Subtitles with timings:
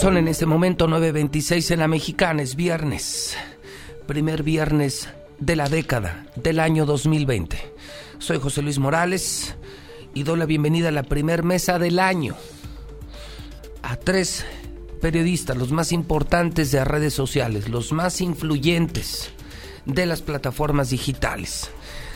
[0.00, 3.36] Son en este momento 9.26 en la mexicana, es viernes,
[4.06, 7.58] primer viernes de la década del año 2020.
[8.18, 9.56] Soy José Luis Morales
[10.14, 12.34] y doy la bienvenida a la primer mesa del año
[13.82, 14.46] a tres
[15.02, 19.30] periodistas, los más importantes de redes sociales, los más influyentes
[19.84, 21.70] de las plataformas digitales.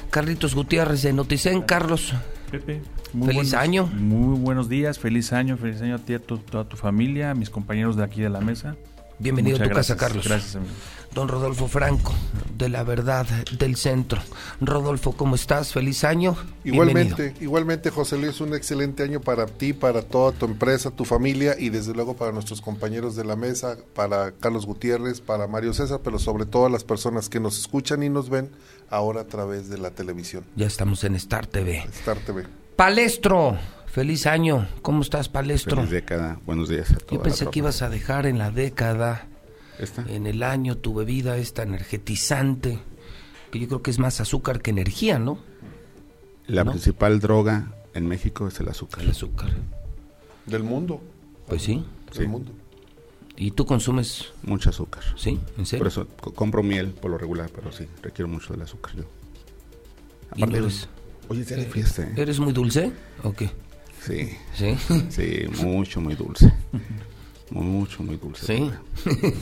[0.09, 1.61] Carlitos Gutiérrez de Noticen.
[1.61, 2.15] Carlos,
[2.51, 2.81] Pepe,
[3.25, 3.87] feliz año.
[3.87, 7.35] Muy buenos días, feliz año, feliz año a ti, a tu- toda tu familia, a
[7.35, 8.77] mis compañeros de aquí de la mesa.
[9.21, 10.25] Bienvenido Muchas a tu casa, Carlos.
[10.27, 10.73] Gracias, amigo.
[11.15, 12.13] Don Rodolfo Franco,
[12.59, 13.25] de la verdad
[13.57, 14.21] del centro.
[14.61, 15.73] Rodolfo, ¿cómo estás?
[15.73, 16.37] Feliz año.
[16.65, 17.45] Igualmente, Bienvenido.
[17.45, 21.69] igualmente José Luis, un excelente año para ti, para toda tu empresa, tu familia y
[21.71, 26.19] desde luego para nuestros compañeros de la mesa, para Carlos Gutiérrez, para Mario César, pero
[26.19, 28.51] sobre todo a las personas que nos escuchan y nos ven
[28.91, 31.85] ahora a través de la televisión, Ya estamos en Star TV.
[31.93, 32.43] Star TV.
[32.77, 34.67] Palestro, feliz año.
[34.83, 35.77] ¿Cómo estás, Palestro?
[35.77, 36.41] Feliz década.
[36.45, 39.29] Buenos días a toda Yo pensé que ibas a dejar en la década,
[39.79, 40.05] ¿Esta?
[40.09, 42.81] en el año, tu bebida esta energetizante,
[43.53, 45.39] que yo creo que es más azúcar que energía, ¿no?
[46.47, 46.73] La ¿no?
[46.73, 49.05] principal droga en México es el azúcar.
[49.05, 49.51] El azúcar.
[50.47, 51.01] Del mundo,
[51.47, 51.85] Pues sí.
[52.13, 52.27] del Sí.
[52.27, 52.51] mundo.
[53.37, 55.03] ¿Y tú consumes, Mucho azúcar.
[55.17, 55.41] sí?
[55.59, 55.81] ¿En serio?
[55.85, 59.03] Por eso co- compro miel por lo regular, pero sí, requiero mucho del azúcar yo.
[60.37, 60.89] ¿Y no Aparte, eres,
[61.29, 62.13] Oye, ¿eh?
[62.17, 63.51] eres muy dulce o qué?
[64.05, 64.77] Sí, Sí.
[65.09, 66.53] sí, mucho, muy dulce.
[67.51, 68.47] Mucho, muy dulce.
[68.47, 68.71] Sí.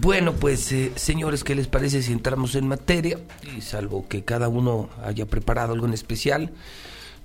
[0.00, 3.18] Bueno, pues eh, señores, ¿qué les parece si entramos en materia?
[3.56, 6.52] Y salvo que cada uno haya preparado algo en especial,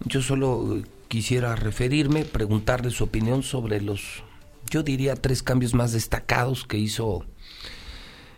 [0.06, 4.24] yo solo eh, quisiera referirme, preguntarle su opinión sobre los,
[4.70, 7.26] yo diría, tres cambios más destacados que hizo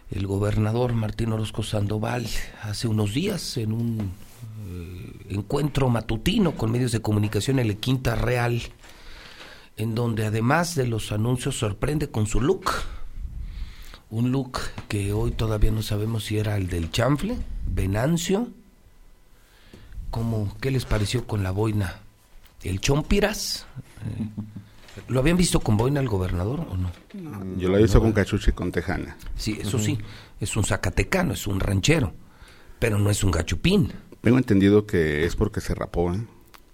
[0.10, 2.26] el gobernador Martín Orozco Sandoval
[2.64, 4.12] hace unos días en un
[5.30, 8.62] encuentro matutino con medios de comunicación en la Quinta Real,
[9.78, 12.72] en donde además de los anuncios sorprende con su look
[14.10, 18.48] un look que hoy todavía no sabemos si era el del chanfle, Venancio,
[20.12, 22.00] como, ¿qué les pareció con la boina?
[22.64, 23.66] ¿El chompiras?
[24.06, 26.92] Eh, ¿Lo habían visto con boina al gobernador o no?
[27.58, 29.18] Yo lo hice con cachucha y con tejana.
[29.36, 29.98] Sí, eso sí,
[30.40, 32.14] es un zacatecano, es un ranchero,
[32.80, 33.92] pero no es un gachupín.
[34.26, 36.20] Tengo entendido que es porque se rapó, ¿eh?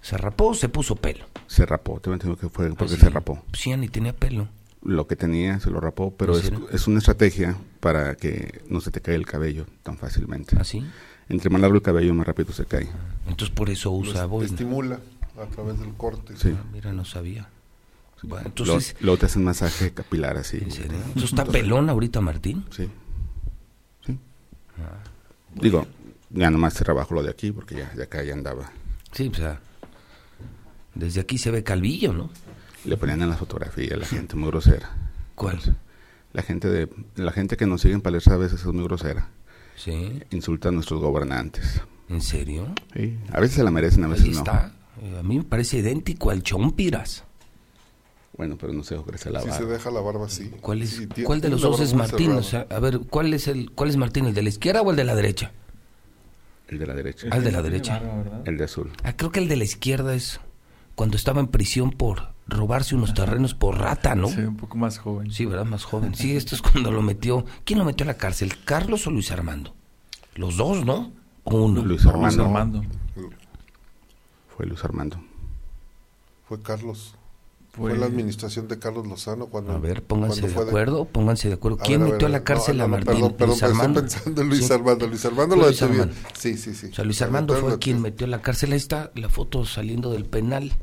[0.02, 1.26] Se rapó, se puso pelo.
[1.48, 3.44] Se rapó, tengo entendido que fue porque Pues se rapó.
[3.52, 4.48] Sí, ya ni tenía pelo.
[4.82, 8.80] Lo que tenía se lo rapó, pero ¿En es, es una estrategia para que no
[8.80, 10.56] se te caiga el cabello tan fácilmente.
[10.58, 10.82] ¿Así?
[11.28, 12.88] Entre más largo el cabello, más rápido se cae.
[13.28, 14.50] Entonces por eso usa boina.
[14.50, 15.02] estimula
[15.38, 16.36] a través del corte.
[16.38, 16.56] Sí.
[16.58, 17.50] Ah, mira, no sabía.
[18.24, 20.60] Bueno, entonces, luego te hacen masaje capilar así.
[20.60, 20.98] ¿en serio?
[21.06, 22.64] Entonces está pelón ahorita Martín.
[22.70, 22.88] Sí.
[24.06, 24.18] Sí.
[25.56, 25.86] Digo,
[26.34, 28.72] ya nomás se rebajó lo de aquí porque ya de acá ya andaba.
[29.12, 29.60] Sí, o sea,
[30.96, 32.30] desde aquí se ve calvillo, ¿no?
[32.86, 34.90] Le ponían en la fotografía la gente muy grosera.
[35.36, 35.60] ¿Cuál?
[36.34, 39.30] La gente de la gente que nos sigue en palestra a veces es muy grosera.
[39.76, 41.82] Sí, Insulta a nuestros gobernantes.
[42.10, 42.68] ¿en serio?
[42.94, 43.18] Sí.
[43.32, 44.38] A veces se la merecen, a veces Ahí no.
[44.40, 44.74] está.
[45.02, 47.24] Eh, A mí me parece idéntico al Chompiras.
[48.38, 49.68] Bueno, pero no se dejó crecer la Si se barba.
[49.74, 50.50] deja la barba así.
[50.62, 52.32] ¿Cuál, es, Sí, tiene- ¿cuál de los dos barba es Martín?
[52.34, 54.26] O sea, a ver, ¿cuál es el cuál es Martín?
[54.26, 55.52] ¿El de la izquierda o el de la derecha?
[56.72, 57.28] El de la derecha.
[57.30, 58.00] Al de la derecha.
[58.00, 58.42] barba, ¿verdad?
[58.48, 58.92] El de azul.
[59.04, 60.40] Ah, creo que el de la izquierda es
[60.96, 64.30] cuando estaba en prisión por robarse unos terrenos por rata, ¿no?
[64.30, 65.32] Sí, un poco más joven.
[65.32, 65.66] Sí, ¿verdad?
[65.66, 66.16] Más joven.
[66.16, 67.46] Sí, esto es cuando lo metió.
[67.66, 68.54] ¿Quién lo metió a la cárcel?
[68.64, 69.76] ¿Carlos o Luis Armando?
[70.36, 71.12] Los dos, ¿no?
[71.44, 71.84] O uno.
[71.84, 72.46] Luis Armando.
[72.46, 72.84] Armando.
[74.56, 75.22] Fue Luis Armando.
[76.48, 77.16] Fue Carlos.
[77.74, 79.72] Fue- Fue la administración de Carlos Lozano cuando.
[79.72, 81.78] A ver, pónganse de fue acuerdo, pónganse de acuerdo.
[81.80, 83.14] A ¿Quién a metió ver, a la cárcel no, a no, Martín?
[83.14, 84.00] Perdón, perdón, Luis pero Armando.
[84.02, 84.74] estoy pensando en Luis Sí.
[84.74, 85.08] Armando.
[85.08, 86.10] Luis Armando lo Luis detuvieron.
[86.10, 86.30] Armando.
[86.38, 86.88] Sí, sí, sí.
[86.88, 88.72] O sea, Luis Armando fue quien metió a la cárcel.
[88.74, 90.74] Ahí está la foto saliendo del penal.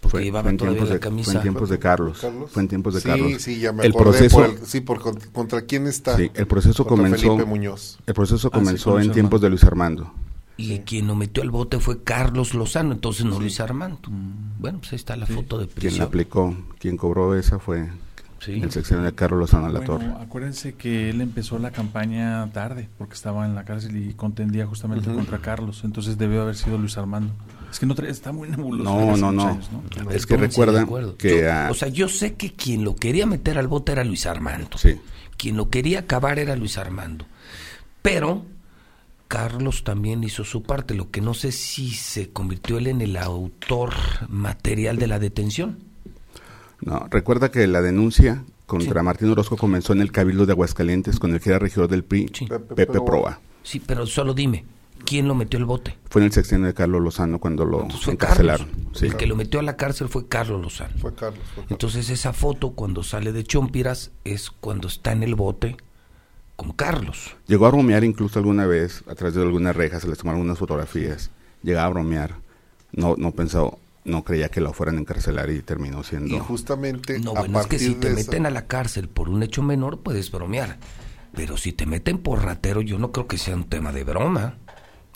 [0.00, 1.30] Porque Fue, llevaba fue todavía la de, camisa.
[1.30, 2.18] fue en tiempos de Carlos.
[2.20, 2.50] Carlos.
[2.50, 3.42] Fue en tiempos de sí, Carlos.
[3.42, 6.16] Sí, ya me el acordé proceso, por el- sí, por con- contra quién está.
[6.16, 7.98] Sí, el proceso Contra comenzó- Felipe Muñoz.
[8.06, 10.12] el proceso Ah, sí, comenzó con Luis en tiempos de Luis Armando.
[10.62, 13.98] Y quien lo metió al bote fue Carlos Lozano, entonces no Luis Armando.
[14.08, 14.60] Mm.
[14.60, 16.06] Bueno, pues ahí está la foto de Quien la prisión.
[16.06, 17.88] aplicó, quien cobró esa fue
[18.40, 18.60] Sí.
[18.60, 20.12] el sección de Carlos Lozano La Bueno, Torre.
[20.20, 25.12] acuérdense que él empezó la campaña tarde porque estaba en la cárcel y contendía justamente
[25.14, 25.82] contra Carlos.
[25.84, 27.32] Entonces debió haber sido Luis Armando.
[27.70, 28.82] Es que no está muy nebuloso.
[28.84, 29.46] No, no, no.
[29.48, 30.10] años, ¿no?
[30.10, 31.16] Es que recuerda acuerdo.
[31.16, 34.02] que Yo- a- O sea, yo sé que quien lo quería meter al bote era
[34.04, 34.76] Luis Armando.
[34.76, 34.96] Sí.
[35.36, 37.24] Quien lo quería acabar era Luis Armando.
[38.02, 38.44] Pero
[39.32, 40.92] Carlos también hizo su parte.
[40.94, 43.94] Lo que no sé si se convirtió él en el autor
[44.28, 45.78] material de la detención.
[46.82, 51.32] No, recuerda que la denuncia contra Martín Orozco comenzó en el Cabildo de Aguascalientes con
[51.32, 52.46] el que era regidor del PRI, Sí.
[52.46, 53.40] Pepe, Pepe Proa.
[53.62, 54.66] Sí, pero solo dime,
[55.06, 55.96] ¿Quién lo metió al bote?
[56.10, 58.68] Fue en el sexenio de Carlos Lozano cuando lo Entonces fue encarcelaron.
[58.68, 58.98] Carlos.
[58.98, 59.06] Sí.
[59.06, 60.94] El que lo metió a la cárcel fue Carlos Lozano.
[60.98, 61.40] Fue Carlos.
[61.54, 61.70] fue Carlos.
[61.70, 65.76] Entonces esa foto cuando sale de Chompiras es cuando está en el bote
[66.62, 67.34] con Carlos.
[67.48, 70.58] Llegó a bromear incluso alguna vez, a través de algunas rejas, se les tomaron unas
[70.58, 71.30] fotografías.
[71.62, 72.36] Llegaba a bromear.
[72.92, 76.34] No, no pensó, no creía que lo fueran a encarcelar y terminó siendo...
[76.34, 79.28] Y justamente No, a bueno, es que si te meten esa- a la cárcel por
[79.28, 80.78] un hecho menor puedes bromear.
[81.34, 84.58] Pero si te meten por ratero yo no creo que sea un tema de broma.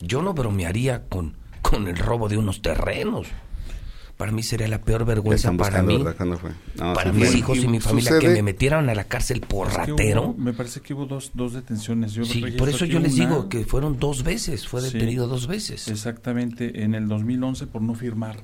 [0.01, 3.29] Yo no bromearía con, con el robo de unos terrenos.
[4.17, 5.99] Para mí sería la peor vergüenza para mí.
[5.99, 6.17] ¿verdad?
[6.17, 6.51] ¿Cuándo fue?
[6.77, 7.39] No, Para sí mis fue.
[7.39, 9.87] hijos y mi Y familia que sucede- me metieran a la cárcel por Es que
[9.89, 10.23] ratero.
[10.31, 12.13] hubo- me parece que hubo dos, dos detenciones.
[12.15, 14.93] Yo Sí, por eso yo les una, digo que fueron dos veces, fue Sí.
[14.95, 15.89] detenido dos veces.
[15.89, 18.37] Exactamente, en el 2011 por no firmar.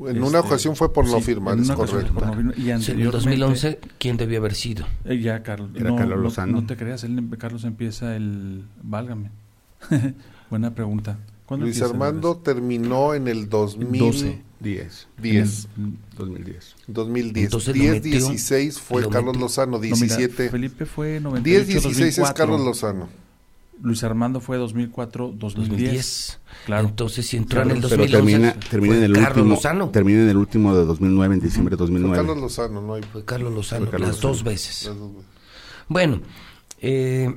[0.00, 2.18] En una Este, ocasión fue por no sí, firmar, en es una ocasión correcto.
[2.20, 2.54] por no firmar.
[2.58, 4.86] Y Sí, en el anteriormente- 2011, ¿quién debió haber sido?
[5.06, 5.70] Eh, ya, Carlos.
[5.76, 6.60] Era no, Carlos no- Lozano.
[6.60, 8.64] No, te creas, él, Carlos empieza el...
[8.82, 9.30] Válgame.
[10.50, 11.18] Buena pregunta.
[11.46, 14.42] ¿Cuándo Luis Armando terminó en el 2000, 12.
[14.64, 16.74] 10, 10, En el- 2010.
[16.88, 17.44] 2010.
[17.44, 20.50] Entonces lo 10, metió- 16 fue lo Carlos metió- Lozano, No, mira, 17.
[20.50, 22.34] Felipe fue 98, 10, 16 es 2004.
[22.34, 23.08] Carlos Lozano.
[23.82, 25.68] Luis Armando fue 2004, 2010.
[25.68, 26.40] 2010.
[26.64, 26.88] Claro.
[26.88, 29.54] Entonces, si entró en el Pero 2011, Pero termina, termina en fue el Carlos último,
[29.56, 29.90] Lozano.
[29.90, 32.16] termina en el último de 2009, en diciembre de Fue 2009.
[32.16, 34.32] Carlos Lozano, no hay Fue Carlos Lozano, Fue Carlos las Lozano.
[34.32, 34.86] dos veces.
[34.86, 35.28] las dos veces.
[35.88, 36.20] Bueno,
[36.80, 37.34] eh,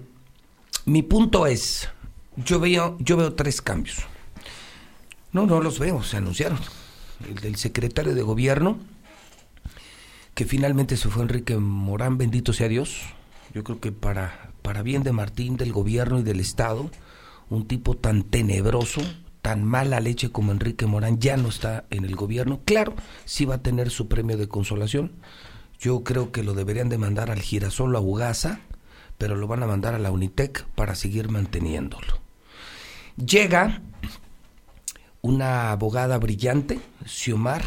[0.85, 1.89] mi punto es,
[2.45, 3.97] yo veo, yo veo tres cambios.
[5.33, 6.59] No, no los veo, se anunciaron.
[7.25, 8.78] El del secretario de gobierno,
[10.34, 13.02] que finalmente se fue Enrique Morán, bendito sea Dios.
[13.54, 16.92] Yo creo que para, para bien de Martín, del gobierno y del Estado,
[17.50, 19.02] un tipo tan tenebroso,
[19.42, 22.62] tan mala leche como Enrique Morán ya no está en el gobierno.
[22.66, 22.94] Claro,
[23.25, 25.14] sí va a tener su premio de consolación.
[25.80, 28.60] Yo creo que lo deberían de mandar al girasol a Ugasa,
[29.18, 32.19] pero lo van a mandar a la Unitec para seguir manteniéndolo.
[33.16, 33.81] Llega
[35.22, 37.63] una abogada brillante, Xiomar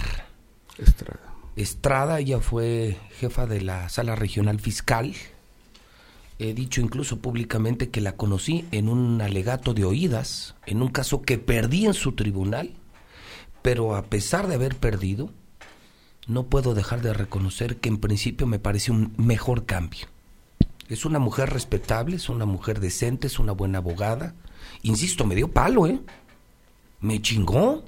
[0.78, 1.34] Estrada.
[1.56, 5.14] Estrada, ella fue jefa de la sala regional fiscal.
[6.38, 11.22] He dicho incluso públicamente que la conocí en un alegato de oídas, en un caso
[11.22, 12.74] que perdí en su tribunal,
[13.62, 15.30] pero a pesar de haber perdido,
[16.26, 20.06] no puedo dejar de reconocer que en principio me parece un mejor cambio.
[20.88, 24.34] Es una mujer respetable, es una mujer decente, es una buena abogada.
[24.82, 26.00] Insisto, me dio palo, ¿eh?
[27.00, 27.84] Me chingó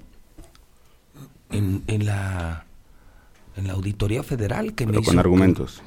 [1.52, 2.66] en, en la
[3.56, 5.82] en la auditoría federal que me hizo con argumentos.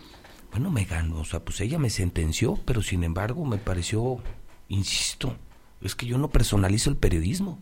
[0.52, 4.20] bueno, me ganó, o sea, pues ella me sentenció, pero sin embargo me pareció,
[4.70, 5.36] insisto,
[5.82, 7.60] es que yo no personalizo el periodismo.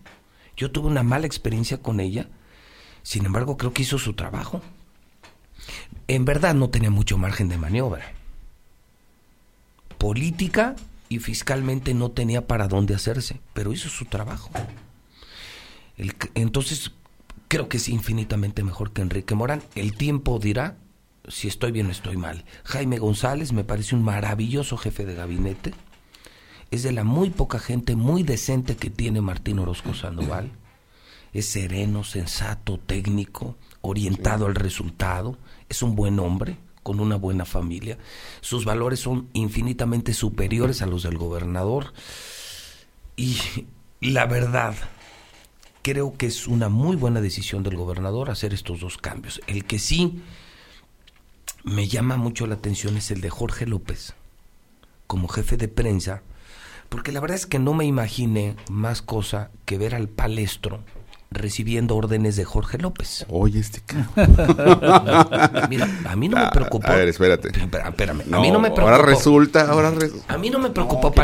[0.55, 2.27] Yo tuve una mala experiencia con ella,
[3.01, 4.61] sin embargo creo que hizo su trabajo.
[6.07, 8.11] En verdad no tenía mucho margen de maniobra.
[9.97, 10.75] Política
[11.07, 14.51] y fiscalmente no tenía para dónde hacerse, pero hizo su trabajo.
[15.97, 16.91] El entonces,
[17.53, 19.61] creo que es infinitamente mejor que Enrique Morán.
[19.75, 20.75] El tiempo dirá
[21.27, 22.45] si estoy bien o estoy mal.
[22.63, 25.71] Jaime González me parece un maravilloso jefe de gabinete.
[26.71, 30.49] Es de la muy poca gente muy decente que tiene Martín Orozco Sandoval.
[31.31, 35.37] Es sereno, sensato, técnico, orientado al resultado.
[35.69, 37.99] Es un buen hombre con una buena familia.
[38.41, 41.93] Sus valores son infinitamente superiores a los del gobernador.
[43.15, 43.37] Y
[44.01, 44.73] la verdad,
[45.83, 49.41] creo que es una muy buena decisión del gobernador hacer estos dos cambios.
[49.45, 50.23] El que sí
[51.63, 54.15] me llama mucho la atención es el de Jorge López
[55.05, 56.23] como jefe de prensa,
[56.89, 60.83] porque la verdad es que no me imaginé más cosa que ver al palestro
[61.33, 63.25] recibiendo órdenes de Jorge López.
[63.29, 64.13] Oye, este cabrón.
[65.69, 66.87] Mira, a mí no me preocupó.
[66.87, 67.49] A ver, espérate.
[67.49, 68.81] Espérame, a mí no me preocupó.
[68.89, 70.33] ahora resulta, ahora resulta.
[70.33, 71.21] A mí no me preocupó No, te-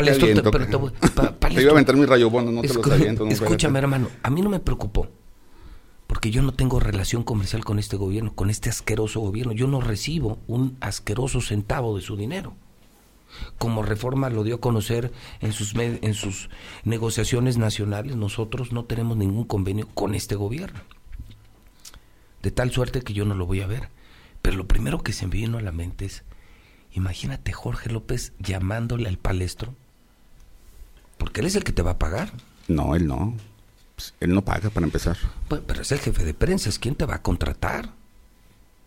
[1.38, 3.24] pero iba a aventar mi rayo bono, no te Escu- los aviento.
[3.24, 3.78] no, Escúchame, espérate.
[3.78, 5.08] hermano, a mí no me preocupó.
[6.06, 9.52] Porque yo no tengo relación comercial con este gobierno, con este asqueroso gobierno.
[9.52, 12.54] Yo no recibo un asqueroso centavo de su dinero.
[13.58, 16.50] Como Reforma lo dio a conocer en sus, en sus
[16.84, 20.80] negociaciones nacionales, nosotros no tenemos ningún convenio con este gobierno.
[22.42, 23.88] De tal suerte que yo no lo voy a ver.
[24.42, 26.22] Pero lo primero que se me vino a la mente es,
[26.92, 29.74] imagínate Jorge López llamándole al palestro,
[31.18, 32.32] porque él es el que te va a pagar.
[32.66, 33.34] No, él no.
[33.94, 35.18] Pues, él no paga para empezar.
[35.48, 37.92] Pero es el jefe de prensa, es quien te va a contratar,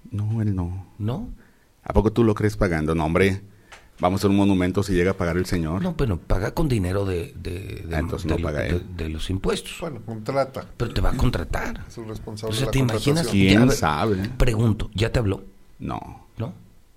[0.09, 0.87] No, él no.
[0.97, 1.29] ¿no?
[1.83, 2.95] ¿A poco tú lo crees pagando?
[2.95, 3.43] No, hombre.
[3.99, 5.81] Vamos a un monumento si llega a pagar el señor.
[5.81, 8.69] No, pero paga con dinero de, de, de- Ah, entonces de no lo- paga de-
[8.69, 8.83] él.
[8.97, 9.77] de los impuestos.
[9.79, 10.65] Bueno, contrata.
[10.77, 11.85] Pero te va a contratar.
[11.87, 13.27] Es el responsable O sea, de la ¿te imaginas?
[13.27, 14.17] ¿Quién Ya, sabe?
[14.37, 15.43] Pregunto, ¿ya te habló?
[15.79, 16.53] No, ¿No?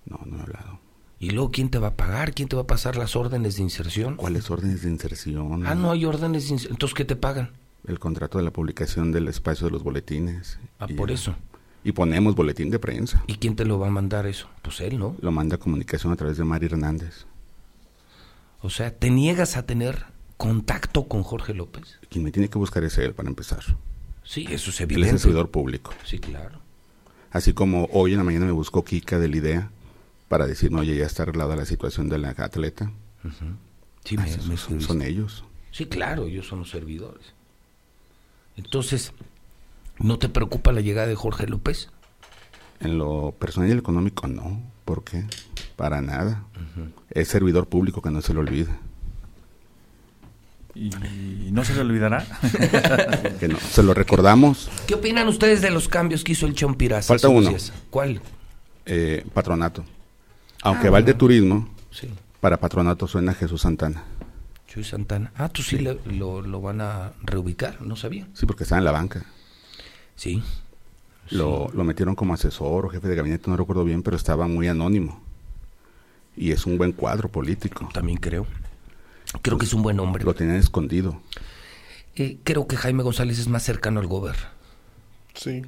[0.07, 0.81] no, no he hablado.
[1.19, 2.33] ¿Y luego quién te va a pagar?
[2.35, 4.17] ¿Quién te va a pasar las órdenes de inserción?
[4.17, 5.67] ¿Cuáles órdenes de inserción?
[5.67, 6.75] Ah, no hay órdenes de inserción.
[6.75, 7.51] Entonces, ¿qué te pagan?
[7.87, 10.59] El contrato de la publicación del espacio de los boletines.
[10.79, 11.15] Ah, Y por ya.
[11.15, 11.35] eso.
[11.87, 13.23] Y ponemos boletín de prensa.
[13.29, 14.49] ¿Y quién te lo va a mandar eso?
[14.63, 15.15] Pues él, ¿no?
[15.21, 17.27] Lo manda comunicación a través de Mari Hernández.
[18.61, 20.05] O sea, te niegas a tener
[20.37, 22.01] contacto con Jorge López.
[22.11, 23.61] Quien me tiene que buscar es él para empezar.
[24.25, 25.11] Sí, eso es Él es evidente.
[25.13, 25.93] el servidor público.
[26.05, 26.59] Sí, claro.
[27.31, 29.71] Así como hoy en la mañana me buscó Kika del IDEA
[30.29, 32.91] para decirme, oye, ya está arreglada la situación de la atleta.
[34.05, 35.45] Sí, Ah, me- me son ellos.
[35.71, 37.33] Sí, claro, ellos son los servidores.
[38.57, 39.13] Entonces,
[39.99, 41.91] ¿no te preocupa la llegada de Jorge López?
[42.81, 44.61] En lo personal y el económico, no.
[44.85, 45.25] ¿Por qué?
[45.77, 46.45] Para nada.
[47.11, 48.69] Es servidor público que no se lo olvide.
[50.75, 50.91] Y,
[51.53, 52.27] no se le olvidará.
[53.41, 53.59] Que no.
[53.59, 57.07] Se lo recordamos, ¿Qué opinan ustedes de los cambios que hizo el Chompiras?
[57.07, 57.51] Falta uno.
[57.91, 58.21] ¿Cuál?
[58.85, 59.85] eh, patronato.
[60.63, 62.09] Aunque va el de turismo, Sí,
[62.41, 64.05] para patronato suena Jesús Santana.
[64.69, 65.33] Chuy Santana.
[65.37, 68.29] Ah, tú sí, le- lo, lo van a reubicar, no sabía.
[68.35, 69.25] Sí, porque está en la banca.
[70.17, 70.43] Sí.
[71.31, 74.69] Lo, lo metieron como asesor o jefe de gabinete, no recuerdo bien, pero estaba muy
[74.69, 75.21] anónimo.
[76.37, 77.89] Y es un buen cuadro político.
[77.93, 78.47] También creo.
[79.43, 80.25] Creo que es un buen hombre.
[80.25, 81.21] Lo tenían escondido.
[82.15, 84.37] Eh, creo que Jaime González es más cercano al gober.
[85.35, 85.63] Sí.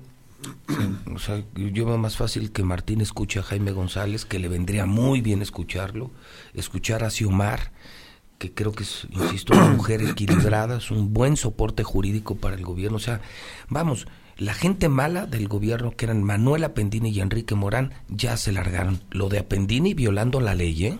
[1.12, 4.86] O sea, yo veo más fácil que Martín escuche a Jaime González, que le vendría
[4.86, 6.10] muy bien escucharlo,
[6.54, 7.72] escuchar a Xiomar,
[8.38, 12.64] que creo que es, insisto, una mujer equilibrada, es un buen soporte jurídico para el
[12.64, 12.96] gobierno.
[12.96, 13.20] O sea,
[13.68, 18.52] vamos, la gente mala del gobierno, que eran Manuel Apendini y Enrique Morán, ya se
[18.52, 19.00] largaron.
[19.10, 20.98] Lo de Apendini violando la ley, ¿eh?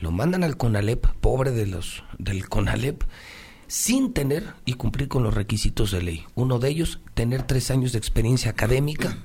[0.00, 3.02] Lo mandan al CONALEP, pobre de los del CONALEP,
[3.66, 6.24] sin tener y cumplir con los requisitos de ley.
[6.36, 9.18] Uno de ellos, tener tres años de experiencia académica,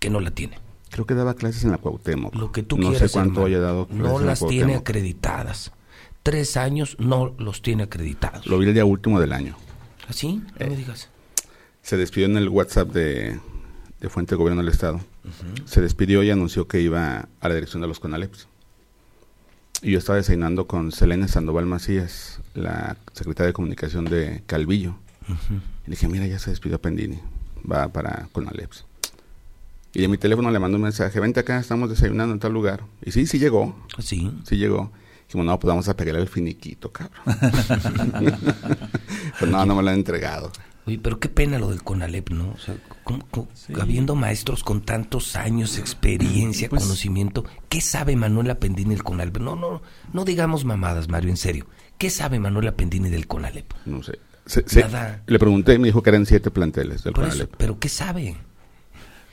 [0.00, 0.58] que no la tiene.
[0.90, 2.34] Creo que daba clases en la Cuauhtémoc.
[2.34, 3.10] Lo que tú no quieras.
[3.10, 3.46] sé cuánto hermano.
[3.46, 5.70] haya dado clases No la las tiene acreditadas.
[6.22, 8.46] Tres años no los tiene acreditados.
[8.46, 9.56] Lo vi el día último del año.
[10.08, 10.36] ¿Así?
[10.36, 10.68] No Eh.
[10.70, 11.08] me digas.
[11.82, 13.40] Se despidió en el WhatsApp de,
[14.00, 15.00] de Fuente de Gobierno del Estado.
[15.64, 18.48] Se despidió y anunció que iba a la dirección de los CONALEPS.
[19.82, 24.96] Y yo estaba desayunando con Selene Sandoval Macías, la secretaria de Comunicación de Calvillo.
[25.28, 27.18] Y le dije, mira, ya se despidió Pendini.
[27.70, 28.84] Va para CONALEPS.
[29.94, 32.82] Y de mi teléfono le mandó un mensaje, vente acá, estamos desayunando en tal lugar.
[33.02, 34.30] Y sí, sí llegó, Sí.
[34.44, 34.92] sí llegó.
[35.30, 37.20] Dijimos, no, pues vamos a pegarle el finiquito, cabrón.
[39.38, 40.50] pues no, no me lo han entregado.
[40.86, 42.50] Oye, pero qué pena lo del CONALEP, ¿no?
[42.50, 43.72] O sea, ¿cómo- cómo- Sí.
[43.80, 49.38] habiendo maestros con tantos años, experiencia, Pues- conocimiento, ¿qué sabe Manuel Apendini del CONALEP?
[49.38, 49.82] No, no,
[50.12, 51.66] no digamos mamadas, Mario, en serio.
[51.96, 53.72] ¿Qué sabe Manuel Apendini del CONALEP?
[53.86, 54.18] No sé.
[54.46, 55.22] Se- se- Nada.
[55.26, 57.54] le pregunté y me dijo que eran siete planteles del Por eso, CONALEP.
[57.56, 58.36] pero ¿qué sabe?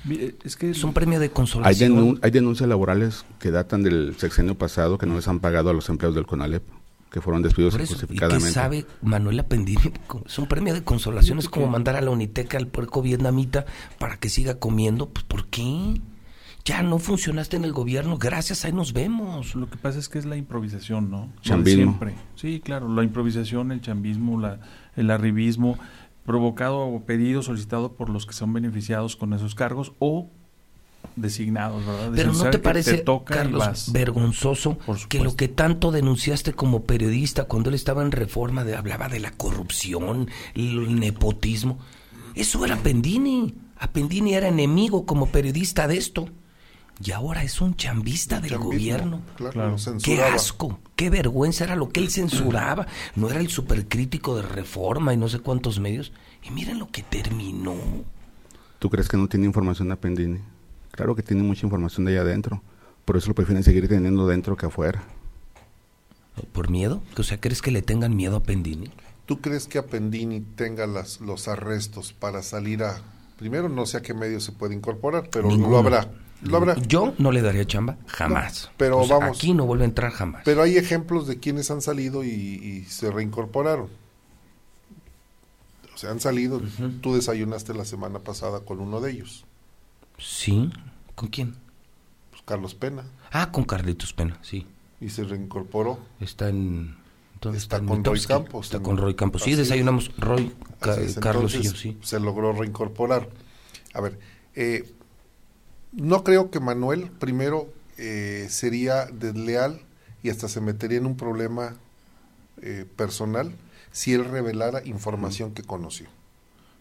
[0.08, 1.96] Mire, Es que Es un premio de Hay, consolación.
[1.96, 5.74] denun- hay denuncias laborales que datan del sexenio pasado que no les han pagado a
[5.74, 6.64] los empleados del CONALEP,
[7.12, 9.92] que fueron despedidos Por eso, ¿y qué sabe Manuel Apendini?
[10.26, 13.66] Es un premio de consolación, es como mandar a la Uniteca al puerco vietnamita
[14.00, 15.10] para que siga comiendo.
[15.10, 16.00] Pues, ¿por qué?
[16.66, 19.56] Ya no funcionaste en el gobierno, gracias, ahí nos vemos.
[19.56, 21.30] Lo que pasa es que es la improvisación, ¿no?
[21.42, 21.84] Chambismo.
[21.84, 22.16] Siempre.
[22.36, 24.60] Sí, claro, la improvisación, el chambismo, la,
[24.98, 25.80] el arribismo,
[26.28, 30.30] provocado o pedido, solicitado por los que son beneficiados con esos cargos o
[31.16, 32.12] designados, ¿verdad?
[32.14, 37.46] Pero ¿no ¿sabe te parece, toca Carlos, vergonzoso que lo que tanto denunciaste como periodista
[37.46, 41.80] cuando él estaba en reforma, de, hablaba de la corrupción, el nepotismo?
[42.36, 43.56] Eso era Pendini.
[43.78, 46.28] Apendini era enemigo como periodista de esto.
[47.04, 49.22] Y ahora es un chambista del Chambismo, gobierno.
[49.36, 49.76] Claro, Claro.
[50.04, 52.88] Qué asco, qué vergüenza era lo que él censuraba.
[53.16, 56.12] No era el supercrítico de reforma y no sé cuántos medios.
[56.44, 57.76] Y miren lo que terminó.
[58.80, 60.40] ¿Tú crees que no tiene información a Pendini?
[60.92, 62.62] Claro que tiene mucha información de allá adentro.
[63.06, 65.04] Por eso lo prefieren seguir teniendo dentro que afuera.
[66.52, 67.02] ¿Por miedo?
[67.18, 68.92] O sea, ¿crees que le tengan miedo a Pendini?
[69.26, 73.02] ¿Tú crees que Appendini tenga las, los arrestos para salir a...
[73.38, 75.70] Primero, no sé a qué medio se puede incorporar, pero Ninguno.
[75.72, 76.12] lo habrá.
[76.42, 76.76] Lo habrá.
[76.82, 78.66] Yo no le daría chamba, jamás.
[78.66, 79.38] No, pero vamos.
[79.38, 80.44] Aquí no vuelve a entrar jamás.
[80.46, 83.90] Pero hay ejemplos de quienes han salido y, y se reincorporaron.
[85.94, 86.62] O sea, han salido.
[87.02, 89.46] Tú desayunaste la semana pasada con uno de ellos,
[90.20, 90.72] ¿Sí?
[91.16, 91.56] ¿Con quién?
[92.30, 94.68] pues, Carlos Pena, Ah, con Carlitos Pena, sí.
[95.02, 96.00] y se reincorporó.
[96.20, 96.96] Está en...
[97.42, 98.20] ¿dónde Está con Roy.
[98.22, 99.42] Campos, Está en- con Roy Campos.
[99.44, 101.98] Sí, desayunamos Roy, Ca- Carlos y yo, entonces, sí.
[102.04, 103.30] Se logró reincorporar.
[103.94, 104.20] A ver,
[104.56, 104.92] eh,
[105.98, 109.82] no creo que Manuel primero eh, sería desleal
[110.24, 111.76] y hasta se metería en un problema
[112.62, 113.52] eh, personal
[113.92, 116.08] si él revelara información que conoció.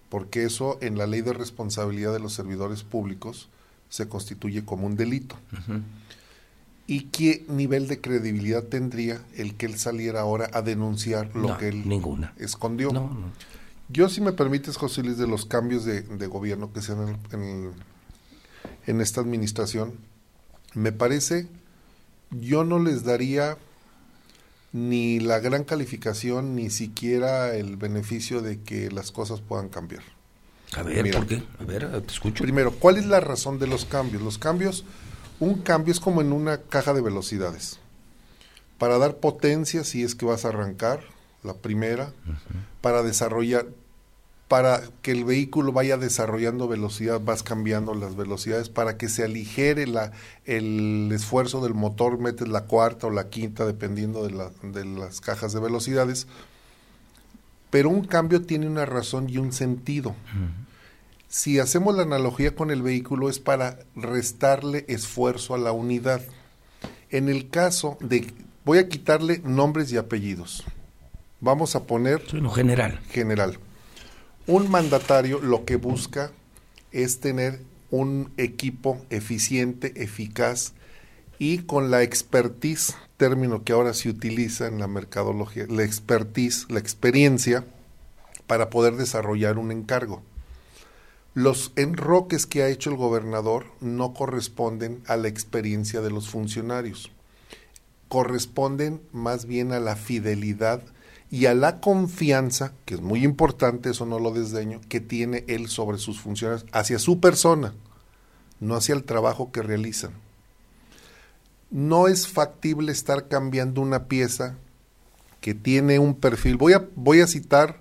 [0.09, 3.49] Porque eso en la ley de responsabilidad de los servidores públicos
[3.89, 5.37] se constituye como un delito.
[6.87, 11.59] ¿Y qué nivel de credibilidad tendría el que él saliera ahora a denunciar lo No,
[11.59, 12.33] que él ninguna.
[12.39, 12.93] escondió?
[12.93, 13.31] No, no.
[13.89, 17.19] Yo, si me permites, José Luis, de los cambios de, de gobierno que se dan
[17.33, 17.73] en, en-
[18.87, 19.95] en esta administración,
[20.75, 21.49] me parece,
[22.31, 23.57] yo no les daría
[24.73, 30.03] ni la gran calificación, ni siquiera el beneficio de que las cosas puedan cambiar.
[30.73, 31.19] A ver, Mira.
[31.19, 31.43] ¿por qué?
[31.61, 32.43] A ver, te escucho.
[32.43, 34.23] Primero, ¿cuál es la razón de los cambios?
[34.23, 34.85] Los cambios,
[35.41, 37.79] un cambio es como en una caja de velocidades.
[38.79, 41.01] Para dar potencia, si es que vas a arrancar,
[41.43, 42.13] la primera,
[42.83, 43.67] para desarrollar,
[44.49, 49.87] para que el vehículo vaya desarrollando velocidad, vas cambiando las velocidades, para que se aligere
[49.89, 50.13] la,
[50.45, 55.21] el esfuerzo del motor, metes la cuarta o la quinta, dependiendo de, la- de las
[55.21, 56.29] cajas de velocidades.
[57.71, 60.15] Pero un cambio tiene una razón y un sentido.
[61.29, 66.23] Si hacemos la analogía con el vehículo es para restarle esfuerzo a la unidad.
[67.11, 68.33] En el caso de,
[68.65, 70.63] voy a quitarle nombres y apellidos.
[71.41, 72.23] Vamos a poner
[72.55, 73.01] general.
[73.11, 73.59] general.
[74.49, 76.31] Un mandatario lo que busca
[76.93, 77.61] es tener
[77.91, 80.73] un equipo eficiente, eficaz
[81.41, 86.79] y con la expertise, término que ahora se utiliza en la mercadología, la expertise, la
[86.79, 87.65] experiencia
[88.47, 90.23] para poder desarrollar un encargo.
[91.35, 97.11] Los enroques que ha hecho el gobernador no corresponden a la experiencia de los funcionarios,
[98.09, 100.85] corresponden más bien a la fidelidad
[101.31, 105.69] y a la confianza, que es muy importante, eso no lo desdeño, que tiene él
[105.69, 107.75] sobre sus funcionarios, hacia su persona,
[108.61, 110.13] no hacia el trabajo que realizan.
[111.71, 114.57] No es factible estar cambiando una pieza
[115.41, 116.57] que tiene un perfil.
[116.57, 117.81] Voy a, voy a citar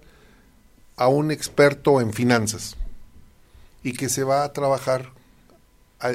[0.97, 2.75] a un experto en finanzas
[3.83, 5.13] y que se va a trabajar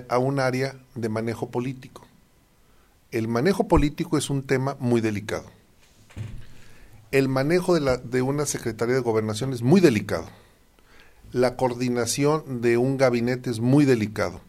[0.08, 2.06] a un área de manejo político.
[3.12, 5.46] El manejo político es un tema muy delicado.
[7.11, 10.29] El manejo de, la, de una Secretaría de Gobernación es muy delicado.
[11.33, 14.40] La coordinación de un gabinete es muy delicado.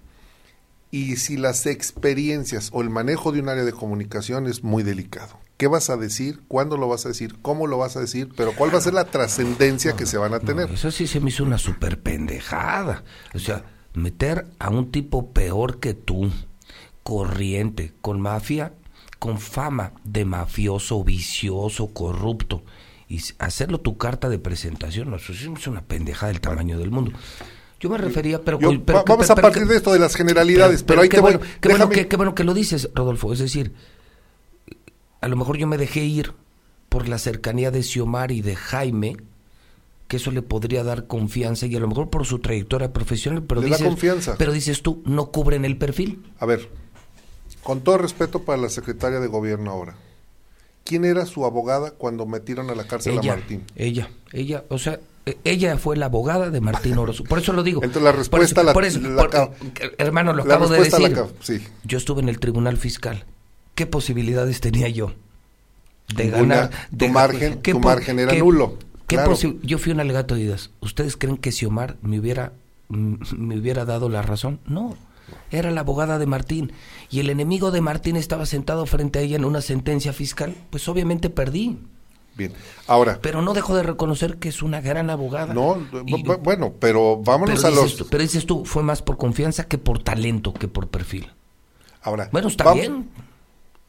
[0.92, 5.40] Y si las experiencias o el manejo de un área de comunicación es muy delicado.
[5.58, 6.42] ¿Qué vas a decir?
[6.48, 7.38] ¿Cuándo lo vas a decir?
[7.42, 8.30] ¿Cómo lo vas a decir?
[8.36, 10.68] Pero ¿cuál va a ser la trascendencia que se van a tener?
[10.68, 13.04] No, eso sí se me hizo una super pendejada.
[13.36, 16.32] O sea, meter a un tipo peor que tú,
[17.04, 18.74] corriente, con mafia,
[19.22, 22.64] con fama de mafioso, vicioso, corrupto,
[23.08, 27.12] y hacerlo tu carta de presentación, no, eso es una pendejada del tamaño del mundo.
[27.80, 28.60] Yo me refería, pero...
[28.60, 31.34] Yo- vamos pero- a partir de esto de las generalidades, pero, ahí qué te voy.
[31.34, 33.32] bueno, qué, bueno que, qué bueno que lo dices, Rodolfo.
[33.32, 33.74] Es decir,
[35.22, 36.34] a lo mejor yo me dejé ir
[36.90, 39.18] por la cercanía de Xiomar y de Jaime,
[40.08, 43.62] que eso le podría dar confianza y a lo mejor por su trayectoria profesional, pero
[43.62, 44.36] Le da confianza.
[44.40, 46.24] pero dices tú, no cubren el perfil.
[46.40, 46.70] A ver,
[47.64, 49.96] con todo respeto para la secretaria de gobierno ahora.
[50.84, 53.64] ¿Quién era su abogada cuando metieron a la cárcel ella, a Martín?
[53.76, 57.24] ella, ella, o sea, e- ella fue la abogada de Martín Orozco.
[57.26, 57.82] Por eso lo digo.
[57.84, 59.52] Entonces, la Por respuesta eso- la- por eso- la por-
[60.00, 61.06] hermano, lo La acabo de la decir.
[61.06, 61.62] acabo- sí.
[61.84, 63.26] Yo estuve en el tribunal fiscal.
[63.76, 65.14] ¿Qué posibilidades tenía yo
[66.16, 66.56] de Ninguna.
[66.56, 66.70] ganar?
[66.90, 69.32] Tu de- margen- ¿qué tu margen era qué- nulo, qué claro.
[69.32, 70.72] posi- yo fui un alegato de Idas.
[70.82, 72.54] ¿Ustedes creen que si Omar me hubiera
[72.90, 74.60] mm, me hubiera dado la razón?
[74.66, 74.98] No.
[75.52, 76.72] Era la abogada de Martín
[77.10, 80.56] y el enemigo de Martín estaba sentado frente a ella en una sentencia fiscal.
[80.70, 81.78] Pues obviamente perdí,
[82.34, 82.54] Bien.
[82.88, 85.54] Ahora, pero no dejo de reconocer que es una gran abogada.
[85.54, 87.98] no, Y- bueno, pero vámonos pero a los.
[87.98, 91.30] tú, pero dices tú, fue más por confianza que por talento, que por perfil.
[92.02, 93.10] Ahora, Bueno, está bien.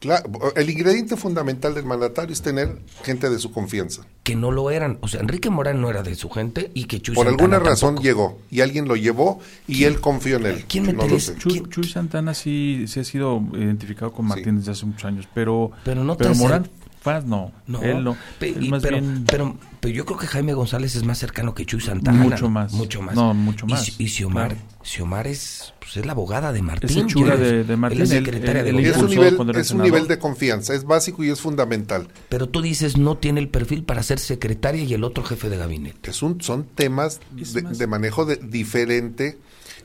[0.03, 4.03] Claro, el ingrediente fundamental del mandatario es tener gente de su confianza.
[4.23, 4.97] que no lo eran.
[5.01, 7.69] O sea, Enrique Morán no era de su gente y que Chuy Por Santana alguna
[7.71, 8.03] razón tampoco.
[8.03, 10.65] llegó y alguien lo llevó y él confió en él.
[10.67, 11.33] ¿Quién me no lo interesa?
[11.33, 11.39] sé.
[11.39, 16.03] Chuy, Santana sí, sí ha sido identificado con Martín desde hace muchos años, pero, Pero
[16.03, 16.69] no hace- Morán
[17.03, 18.15] Paz no, No, él no.
[18.39, 21.17] pe- Él y- más pero, bien- pero, pero yo creo que Jaime González es más
[21.17, 22.23] cercano que Chuy Santana.
[22.23, 22.71] Mucho más.
[22.71, 23.13] Mucho más.
[23.15, 24.61] No, mucho Y más, Si- Y, Xiomar, claro.
[24.83, 26.89] Xiomar es, pues, es la abogada de Martín.
[27.07, 29.37] Es Yo- de- de Martín, es él- secretaria él- de él Y es un, nivel,
[29.55, 32.07] es un nivel de confianza, es básico y es fundamental.
[32.29, 35.57] Pero tú dices no tiene el perfil para ser secretaria y el otro jefe de
[35.57, 36.09] gabinete.
[36.11, 39.37] Es un, son temas de, de manejo de, diferente.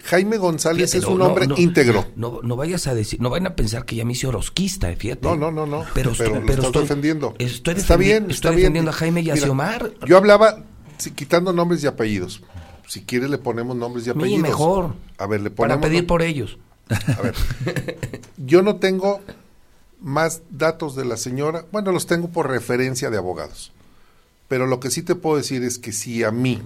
[0.04, 2.06] Jaime González Fíjate, es no, un no, hombre no, íntegro.
[2.16, 5.26] No, no vayas a decir, no vayan a pensar que ya me hice orosquista, fíjate.
[5.26, 5.84] No, no, no, no.
[5.94, 7.34] Pero, Pero pero estoy- defendiendo.
[7.38, 8.60] Estoy Está bien, estoy está bien.
[8.60, 9.92] defendiendo a Jaime y a Mira, Xiomar.
[10.06, 10.64] Yo hablaba,
[11.16, 12.42] quitando nombres y apellidos.
[12.88, 14.40] Si quiere le ponemos nombres y apellidos.
[14.42, 14.94] mejor.
[15.18, 15.86] A ver, le Para ponemos.
[15.88, 16.58] pedir nom- por ellos.
[17.16, 17.34] A ver.
[18.38, 19.20] Yo no tengo
[20.00, 21.64] más datos de la señora.
[21.70, 23.72] Bueno, los tengo por referencia de abogados.
[24.48, 26.62] Pero lo que sí te puedo decir es que si a mí,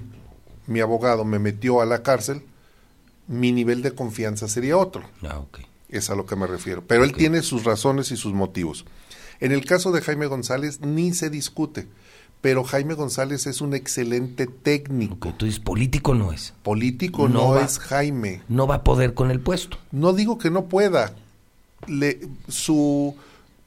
[0.69, 2.43] mi abogado, me metió a la cárcel,
[3.27, 5.03] mi nivel de confianza sería otro.
[5.23, 5.59] Ah, ok.
[5.89, 6.85] Es a lo que me refiero.
[6.87, 8.85] Pero él tiene sus razones y sus motivos.
[9.41, 11.89] En el caso de Jaime González ni se discute,
[12.43, 15.15] pero Jaime González es un excelente técnico.
[15.31, 16.53] Ok, tú dices, político no es.
[16.63, 18.43] Político No no, va- es Jaime.
[18.49, 19.79] No va a poder con el puesto.
[19.93, 21.15] No digo que no pueda.
[21.87, 23.17] Le, su,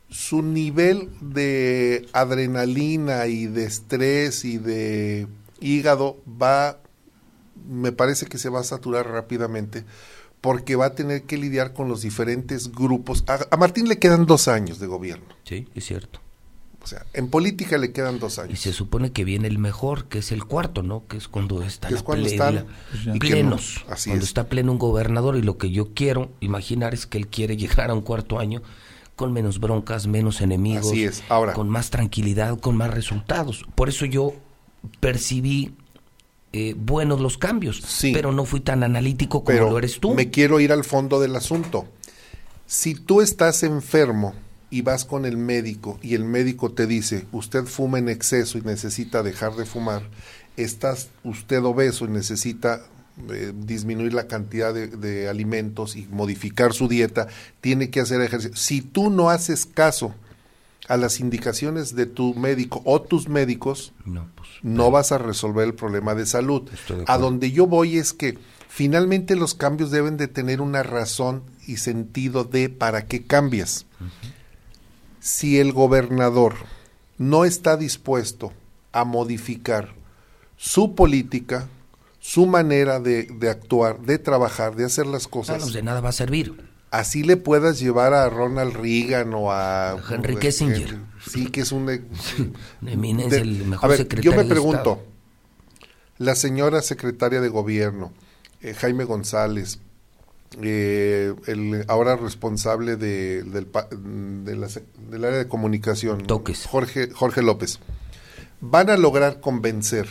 [0.10, 5.28] su nivel de adrenalina y de estrés y de
[5.62, 6.78] hígado va,
[7.70, 9.84] me parece que se va a saturar rápidamente
[10.42, 13.24] porque va a tener que lidiar con los diferentes grupos.
[13.28, 15.26] A, a Martín le quedan dos años de gobierno.
[15.44, 16.20] Sí, es cierto.
[16.86, 18.60] O sea, en política le quedan dos Y años.
[18.60, 21.08] se supone que viene el mejor, que es el cuarto, ¿no?
[21.08, 22.68] Que es cuando está Que es cuando están-
[23.06, 23.84] y que plenos.
[23.88, 24.30] no, así cuando es.
[24.30, 27.90] está pleno un gobernador y lo que yo quiero imaginar es que él quiere llegar
[27.90, 28.62] a un cuarto año
[29.16, 31.24] con menos broncas, menos enemigos, Así es.
[31.28, 33.66] Ahora- con más tranquilidad, con más resultados.
[33.74, 34.34] Por eso yo
[35.00, 35.74] percibí
[36.54, 38.12] eh, buenos los cambios, Sí.
[38.14, 40.14] pero no fui tan analítico como Pero lo eres tú.
[40.14, 41.86] me quiero ir al fondo del asunto.
[42.66, 44.34] Si tú estás enfermo
[44.76, 48.62] y vas con el médico y el médico te dice, usted fuma en exceso y
[48.62, 50.02] necesita dejar de fumar,
[50.58, 52.82] estás usted obeso y necesita
[53.30, 57.30] eh, disminuir la cantidad de, de alimentos y modificar su dieta,
[57.62, 58.58] tiene que hacer ejercicio.
[58.58, 60.14] Si tú no haces caso
[60.90, 65.66] a las indicaciones de tu médico o tus médicos, No, pues, no vas a resolver
[65.66, 66.64] el problema de salud.
[66.64, 71.44] De A donde yo voy es que finalmente los cambios deben de tener una razón
[71.66, 73.86] y sentido de para qué cambias.
[75.26, 76.54] Si el gobernador
[77.18, 78.54] no está dispuesto
[78.92, 79.96] a modificar
[80.56, 81.68] su política,
[82.20, 86.00] su manera de, de actuar, de trabajar, de hacer las ah, cosas, no, de nada
[86.00, 86.56] va a servir.
[86.92, 91.00] así le puedas llevar a Ronald Reagan o a Henry Kissinger.
[91.28, 91.90] Sí, que es un
[92.86, 95.04] Eminencia, de- el mejor a ver, secretario yo me de pregunto, Estado.
[96.20, 98.14] la señora secretaria de gobierno,
[98.62, 99.80] eh, Jaime González,
[100.62, 103.68] eh, el ahora responsable de, del,
[104.44, 104.68] de la
[105.10, 106.66] del área de comunicación, Toques.
[106.66, 107.80] Jorge, Jorge López,
[108.62, 110.08] van a lograr convencer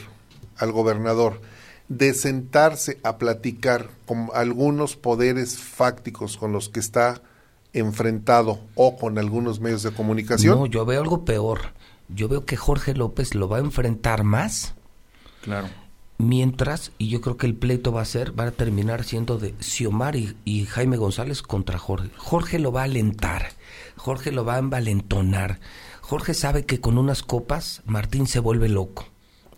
[0.57, 1.41] al gobernador
[1.89, 7.23] de sentarse a platicar con algunos poderes fácticos con los que está
[7.73, 10.59] enfrentado o con algunos medios de comunicación.
[10.59, 11.73] No, yo veo algo peor.
[12.09, 14.75] Yo veo que Jorge López lo va a enfrentar más
[15.45, 15.69] Claro.
[16.19, 19.55] Mientras, y yo creo que el pleito va a ser, va a terminar siendo de
[19.61, 22.11] Xiomar y, y Jaime González contra Jorge.
[22.17, 23.53] Jorge lo va a alentar,
[23.97, 25.61] Jorge lo va a envalentonar.
[26.01, 29.07] Jorge sabe que con unas copas Martín se vuelve loco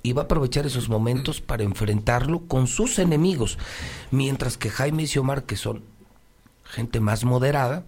[0.03, 3.59] y va a aprovechar esos momentos para enfrentarlo con sus enemigos,
[4.13, 5.83] mientras que Jaime y Xiomar, que son
[6.63, 7.85] gente más moderada,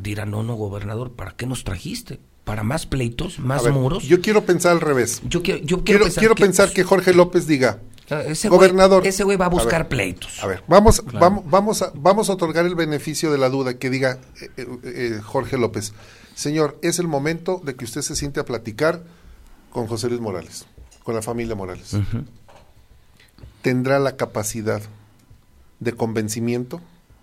[0.00, 2.20] dirán, no, no, gobernador, ¿para qué nos trajiste?
[2.44, 4.04] ¿Para más pleitos, más ver, muros?
[4.04, 5.20] Yo quiero pensar al revés.
[5.28, 9.00] Yo quiero, yo Quiero, pensar, quiero que, pensar que Jorge López diga, ese gobernador.
[9.00, 10.42] güey, ese güey va a A ver, buscar pleitos.
[10.42, 13.90] A ver, vamos, vamos, vamos, a, vamos a otorgar el beneficio de la duda que
[13.90, 15.92] diga eh, eh, eh, Jorge López.
[16.34, 19.02] Señor, es el momento de que usted se siente a platicar
[19.70, 20.66] con José Luis Morales,
[21.02, 21.96] con la familia Morales.
[23.62, 24.80] ¿Tendrá la capacidad
[25.80, 26.80] de convencimiento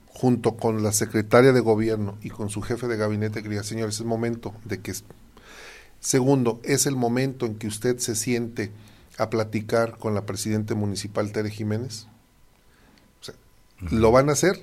[0.08, 3.90] junto con la secretaria de gobierno y con su jefe de gabinete que diga, señor,
[3.90, 4.94] es el momento de que...
[6.00, 8.72] Segundo, es el momento en que usted se siente
[9.18, 12.08] a platicar con la presidenta municipal Tere Jiménez.
[13.22, 13.36] O sea,
[13.92, 14.60] ¿Lo van a hacer?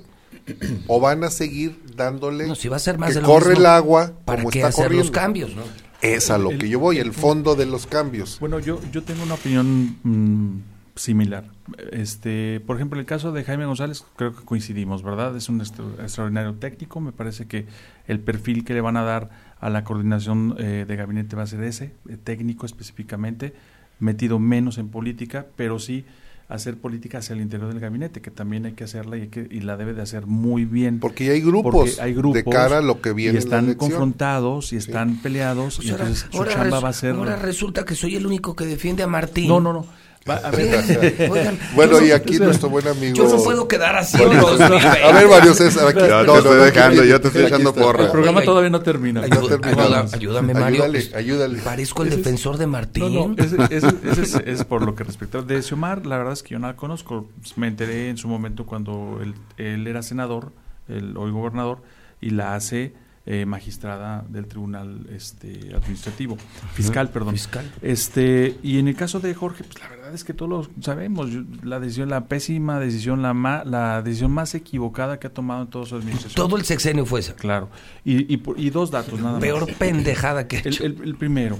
[0.86, 3.50] ¿O van a seguir dándole No, si va a ser más que de lo corre
[3.50, 5.04] mismo, el agua ¿Para como qué está hacer corriendo?
[5.04, 5.54] los cambios?
[5.54, 5.62] No?
[6.00, 8.38] Es a lo que yo voy, el fondo de los cambios.
[8.40, 10.62] Bueno, yo, yo tengo una opinión mm,
[10.96, 11.44] similar.
[11.92, 15.36] Este, por ejemplo, el caso de Jaime González, creo que coincidimos, ¿verdad?
[15.36, 17.00] Es un extra- extraordinario técnico.
[17.00, 17.66] Me parece que
[18.08, 21.46] el perfil que le van a dar a la coordinación eh, de gabinete va a
[21.46, 23.54] ser ese, eh, técnico específicamente,
[23.98, 26.04] metido menos en política, pero sí
[26.48, 29.46] hacer política hacia el interior del gabinete, que también hay que hacerla y, hay que,
[29.50, 30.98] y la debe de hacer muy bien.
[31.00, 33.38] Porque ya hay grupos, Porque hay grupos de cara a lo que viene y la
[33.38, 36.92] están confrontados y están peleados Pues y ahora, entonces su ahora chamba resu- va a
[36.92, 39.48] ser ahora resulta que soy el único que defiende a Martín.
[39.48, 39.86] no no no
[40.28, 43.14] Va- a ver, Fíjense, oigan, Bueno, y aquí nuestro buen amigo...
[43.16, 45.02] Yo no puedo quedar así Bueno, en el no, 2020.
[45.04, 48.04] A ver, Mario César, aquí Yo te estoy dejando, yo te estoy echando porra.
[48.04, 49.22] el programa todavía no termina.
[49.22, 49.50] Terminamos.
[49.52, 50.84] ayuda- ayúdame, Mario.
[50.84, 51.58] Ayúdale, ayúdale.
[51.62, 53.14] Parezco el Ese es- defensor de Martín.
[53.14, 55.42] No, no, ese, ese- ese es, es por lo que respecta.
[55.42, 57.28] De Xiomar, la verdad es que yo no la conozco.
[57.56, 60.52] Me enteré en su momento cuando él, él era senador,
[60.88, 61.78] el hoy gobernador,
[62.20, 66.36] y la hace eh, magistrada del Tribunal este, Administrativo,
[66.74, 67.34] Fiscal, perdón.
[67.34, 67.70] Fiscal.
[67.80, 71.30] Este, y en el caso de Jorge, pues la verdad es que todos lo sabemos.
[71.62, 75.68] La decisión, la pésima decisión, la, ma- la decisión más equivocada que ha tomado en
[75.68, 76.34] toda su administración.
[76.34, 77.34] Todo el sexenio fue esa.
[77.36, 77.68] Claro.
[78.04, 79.40] Y, y, y dos datos nada más.
[79.40, 80.84] Peor pendejada que he El, hecho.
[80.84, 81.58] el- el primero,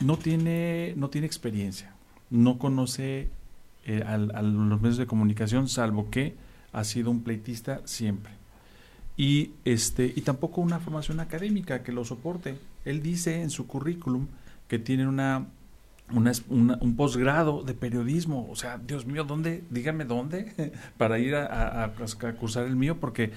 [0.00, 1.94] no tiene, no tiene experiencia,
[2.30, 3.28] no conoce
[3.86, 6.34] eh, al- a los medios de comunicación, salvo que
[6.72, 8.32] ha sido un pleitista siempre.
[9.16, 12.58] Y este y tampoco una formación académica que lo soporte.
[12.84, 14.26] Él dice en su currículum
[14.68, 15.46] que tiene una,
[16.10, 18.48] una, un posgrado de periodismo.
[18.50, 19.62] O sea, Dios mío, ¿dónde?
[19.70, 21.92] Dígame dónde para ir a, a,
[22.38, 23.32] cursar el mío, porque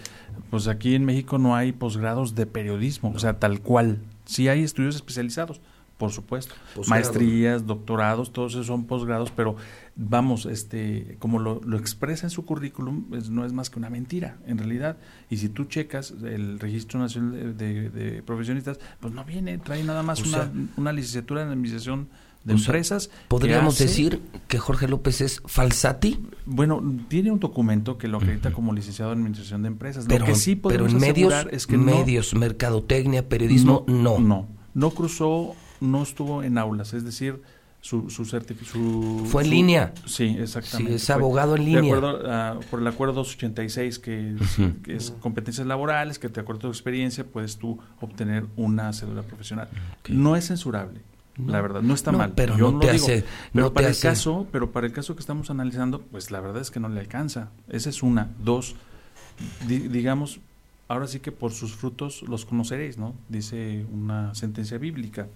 [0.50, 4.00] pues aquí en México no hay posgrados de periodismo, o sea, tal cual.
[4.26, 5.62] Sí hay estudios especializados,
[5.98, 6.54] por supuesto.
[6.88, 9.56] Maestrías, doctorados, todos esos son posgrados, pero
[9.96, 14.38] vamos, este, como lo, expresa en su currículum, pues, no es más que una mentira,
[14.46, 14.98] en realidad.
[15.30, 20.22] Y si tú checas el Registro Nacional de, Profesionistas, pues no viene, trae nada más
[20.22, 22.10] una, una, licenciatura en Administración
[22.44, 23.10] de Empresas.
[23.28, 26.20] ¿Podríamos decir que Jorge López es falsati?
[26.46, 30.06] Bueno, tiene un documento que lo acredita como licenciado en Administración de Empresas.
[30.08, 34.20] Pero, que sí pero en medios, es que medios, mercadotecnia, periodismo, no.
[34.20, 37.42] No, no cruzó no estuvo en aulas, es decir,
[37.82, 39.94] su, su, su Fue en línea.
[40.06, 40.92] Sí, exactamente.
[40.92, 41.82] Sí, es abogado en línea.
[41.82, 44.36] De acuerdo por el acuerdo 286, que,
[44.84, 49.70] que, es competencias laborales, que de acuerdo tu experiencia puedes tú obtener una cédula profesional.
[50.10, 51.02] No es censurable.
[51.46, 52.34] La verdad, no está mal.
[52.36, 53.24] Pero no, te hace.
[53.54, 56.72] Pero para el caso, pero para el caso que estamos analizando, pues la verdad es
[56.72, 57.52] que no le alcanza.
[57.70, 58.32] Esa es una.
[58.44, 58.76] Dos,
[59.68, 60.40] digamos,
[60.88, 63.14] ahora sí que por sus frutos los conoceréis, ¿no?
[63.30, 65.28] Dice una sentencia bíblica.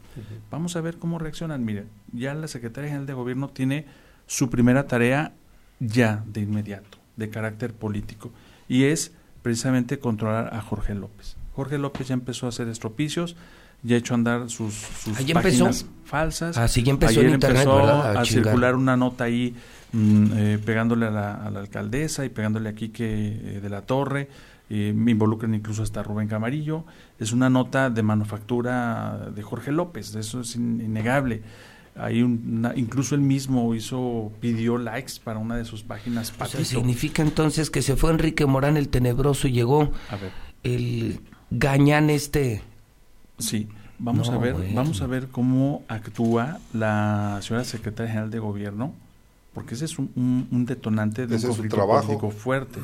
[0.50, 1.66] Vamos a ver cómo reaccionan.
[1.66, 3.86] Mire, ya la Secretaría General de Gobierno tiene
[4.28, 5.34] su primera tarea
[5.80, 8.32] ya de inmediato, de carácter político,
[8.70, 9.12] y es
[9.42, 11.36] precisamente controlar a Jorge López.
[11.56, 13.36] Jorge López ya empezó a hacer estropicios,
[13.84, 16.58] ya ha hecho andar sus, sus páginas falsas.
[16.58, 19.56] Así ya empezó en internet, a, circular una nota ahí
[19.92, 24.30] mm, eh, pegándole a la, alcaldesa y pegándole a Quique eh, de la Torre
[24.73, 26.86] eh, me involucran incluso hasta Rubén Camarillo.
[27.19, 31.41] Es una nota de manufactura de Jorge López, eso es innegable.
[31.97, 36.34] Hay una, incluso él mismo hizo pidió likes para una de sus páginas.
[36.39, 39.91] O significa entonces que se fue Enrique Morán el tenebroso y llegó
[40.63, 42.62] el gañán este.
[43.39, 43.67] Sí,
[43.99, 48.93] vamos a ver, vamos a ver cómo actúa la señora secretaria general de gobierno
[49.54, 52.80] porque ese es un, detonante de un conflicto político fuerte.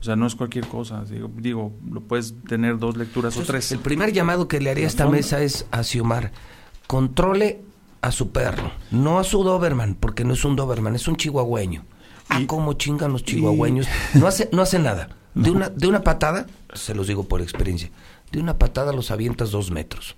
[0.00, 1.04] O sea, no es cualquier cosa.
[1.36, 3.72] Digo, lo puedes tener dos lecturas o tres.
[3.72, 6.32] El primer llamado que le haría a esta mesa es a Xiomar.
[6.86, 7.62] Controle
[8.02, 11.84] a su perro, no a su Doberman, porque no es un Doberman, es un chihuahueño.
[12.28, 13.86] Ah, cómo chingan los chihuahueños.
[14.14, 15.08] No hace, no hace nada.
[15.34, 17.90] De una, de una patada, se los digo por experiencia,
[18.32, 20.16] de una patada los avientas dos metros.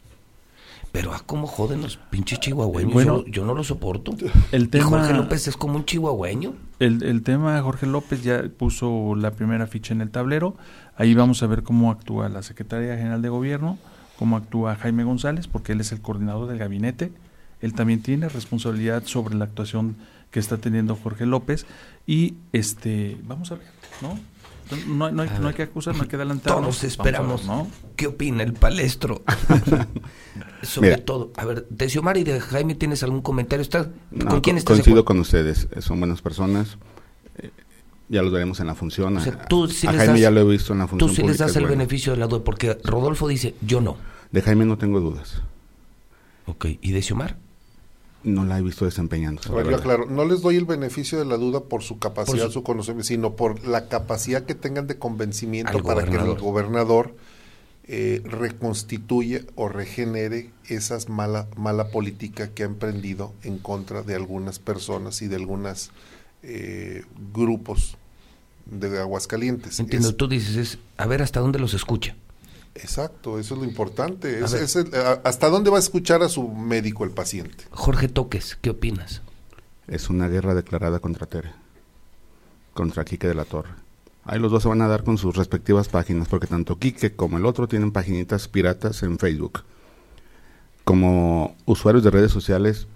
[0.95, 2.93] Pero ah, cómo joden los pinches chihuahueños.
[2.93, 4.15] Bueno, yo, no lo soporto.
[4.53, 6.55] El tema, Jorge López es como un chihuahueño.
[6.79, 10.57] El, el tema, Jorge López ya puso la primera ficha en el tablero.
[10.97, 13.77] Ahí vamos a ver cómo actúa la Secretaría General de Gobierno,
[14.21, 17.11] cómo actúa Jaime González, porque él es el coordinador del gabinete.
[17.61, 19.97] Él también tiene responsabilidad sobre la actuación
[20.31, 21.67] que está teniendo Jorge López.
[22.07, 23.67] Y este, vamos a ver,
[24.01, 24.17] ¿no?
[24.70, 26.55] No, no, hay, no, hay, que acusar, no hay que adelantar.
[26.55, 27.44] Todos esperamos.
[27.44, 27.68] ¿no?
[27.96, 29.22] ¿Qué opina el palestro?
[30.62, 31.33] Sobre todo.
[31.37, 33.62] A ver, de Xiomar y de Jaime, ¿tienes algún comentario?
[33.62, 33.90] ¿Está,
[34.29, 35.68] ¿Con quién estás Coincido con ustedes.
[35.72, 36.79] Eh, son buenas personas.
[37.38, 37.50] Eh,
[38.09, 39.18] ya los veremos en la función.
[39.18, 41.11] a, Jaime ya lo he visto en la función.
[41.11, 43.96] Tú sí les das el beneficio de la duda, porque Rodolfo dice, yo no.
[44.33, 45.42] De Jaime no tengo dudas.
[46.46, 47.37] Ok, ¿y de Xiomar?
[48.25, 49.43] No la he visto desempeñando.
[49.83, 53.37] claro, no les doy el beneficio de la duda por su capacidad, su, conocimiento, sino
[53.37, 57.15] por la capacidad que tengan de convencimiento para que el gobernador
[57.87, 64.59] eh, reconstituya o regenere esas mala mala política que ha emprendido en contra de algunas
[64.59, 65.91] personas y de algunos
[66.43, 67.99] eh, grupos
[68.65, 69.79] de Aguascalientes.
[69.81, 72.17] Entiendo, tú dices, es a ver hasta dónde los escucha.
[72.75, 74.41] Exacto, eso es lo importante.
[75.25, 77.65] ¿Hasta dónde va a escuchar a su médico el paciente?
[77.71, 79.23] Jorge Toques, ¿qué opinas?
[79.87, 81.53] Es una guerra declarada contra Tere,
[82.73, 83.71] contra Quique de la Torre.
[84.25, 87.37] Ahí los dos se van a dar con sus respectivas páginas, porque tanto Quique como
[87.37, 89.63] el otro tienen paginitas piratas en Facebook.
[90.85, 92.87] Como usuarios de redes sociales,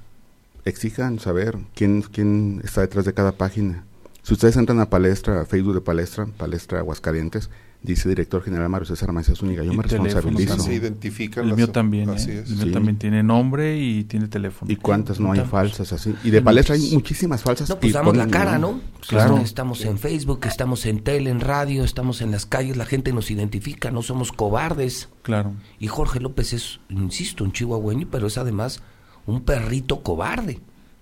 [0.65, 3.85] exijan saber quién, quién está detrás de cada página.
[4.23, 7.49] Si ustedes entran a Palestra, a Facebook de Palestra, Palestra Aguascalientes,
[7.83, 10.59] dice director general Mario César Macías Zúñiga, yo me responsabilizo.
[10.59, 12.45] Se identifican el mío también, ¿eh?
[12.47, 14.71] el mío también tiene nombre y tiene teléfono.
[14.71, 16.15] ¿Y cuántas no hay falsas así?
[16.25, 17.69] Y de palestra hay muchísimas falsas.
[17.69, 18.81] No, pues damos la cara, ¿no?
[19.07, 19.39] Claro.
[19.39, 23.31] Estamos en Facebook, estamos en tele, en radio, estamos en las calles, la gente nos
[23.31, 25.09] identifica, no somos cobardes.
[25.23, 25.53] Claro.
[25.79, 28.83] Y Jorge López es, insisto, un chihuahueño, pero es además
[29.27, 30.61] un perrito cobarde.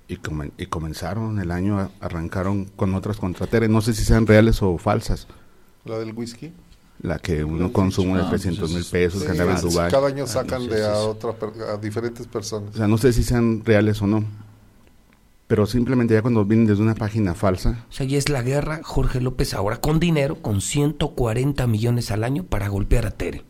[0.09, 0.19] Y,
[0.59, 5.27] y comenzaron el año, arrancaron con otras contrateres, no sé si sean reales o falsas.
[5.85, 6.53] ¿La del whisky?
[7.03, 9.91] La que uno consume de 300 mil pesos que andaba en Dubai.
[9.91, 11.35] Cada año sacan de a, otra,
[11.73, 12.75] a diferentes personas.
[12.75, 14.25] O sea, no sé si sean reales o no.
[15.47, 18.81] Pero simplemente ya cuando vienen desde una página falsa, O sea, ya es la guerra
[18.83, 23.45] Jorge López ahora con dinero, con 140 millones al año para golpear a Tere.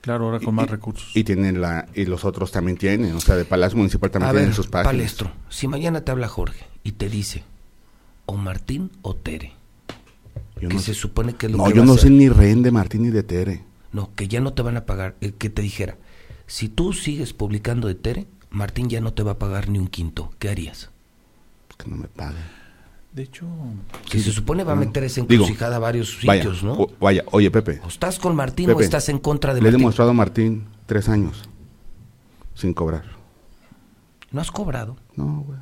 [0.00, 1.14] Claro, ahora con más recursos.
[1.14, 4.32] y tienen la y los otros también tienen, o sea, de Palacio Municipal también A
[4.32, 4.92] tienen ver, sus páginas.
[4.92, 7.44] Palestro, si mañana te habla Jorge y te dice
[8.26, 9.52] o Martín o Tere,
[10.62, 11.96] Yo que no, se sé- supone que es lo no, que yo va a no
[11.98, 13.64] sé ni rehén de Martín ni de Tere.
[13.92, 15.98] No, que ya no te van a pagar, eh, que te dijera,
[16.46, 19.88] si tú sigues publicando de Tere, Martín ya no te va a pagar ni un
[19.88, 20.30] quinto.
[20.38, 20.90] ¿Qué harías?
[21.76, 22.42] Que no me paguen.
[23.12, 23.44] De hecho,
[24.10, 24.78] Si se supone va a Ah.
[24.78, 26.72] meter esa Digo, encrucijada a varios Vaya, sitios, ¿no?
[26.74, 29.72] o- vaya, oye Pepe, O estás con Martín o estás en contra de le he
[29.72, 29.80] Martín.
[29.80, 31.42] demostrado a Martín tres años
[32.54, 33.04] sin cobrar.
[34.30, 34.96] No has cobrado.
[35.16, 35.58] No, güey.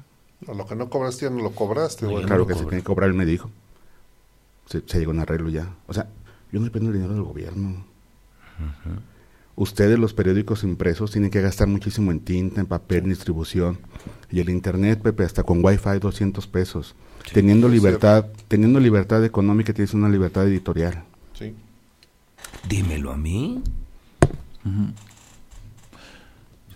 [0.46, 2.24] No, lo que no cobraste ya no lo cobraste, No, güey.
[2.24, 3.50] Claro lo que se tiene que cobrar, él me dijo.
[4.70, 5.74] Se, se llegó a un arreglo ya.
[5.86, 6.08] O sea,
[6.52, 7.84] yo no dependo del dinero del gobierno.
[9.56, 13.78] Ustedes, los periódicos impresos, tienen que gastar muchísimo en tinta, en papel, en distribución.
[14.30, 16.94] Y el internet, Pepe, hasta con wifi 200 pesos.
[17.34, 21.04] teniendo libertad, teniendo libertad económica, tienes una libertad editorial.
[21.34, 21.54] Sí.
[22.68, 23.62] Dímelo a mí.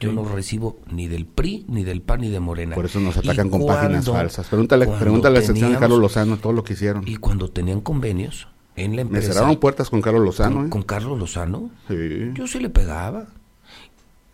[0.05, 2.75] Yo no recibo ni del PRI, ni del PAN, ni de Morena.
[2.75, 4.47] Por eso nos Y atacan con páginas falsas.
[4.49, 7.07] Pregúntale, pregúntale a la sección de Carlos Lozano todo lo que hicieron.
[7.07, 10.71] Y cuando tenían convenios en la Me empresa cerraron puertas con Carlos Lozano, con, ¿eh?
[10.71, 11.95] con Carlos Lozano, Sí.
[12.35, 13.27] yo sí le pegaba.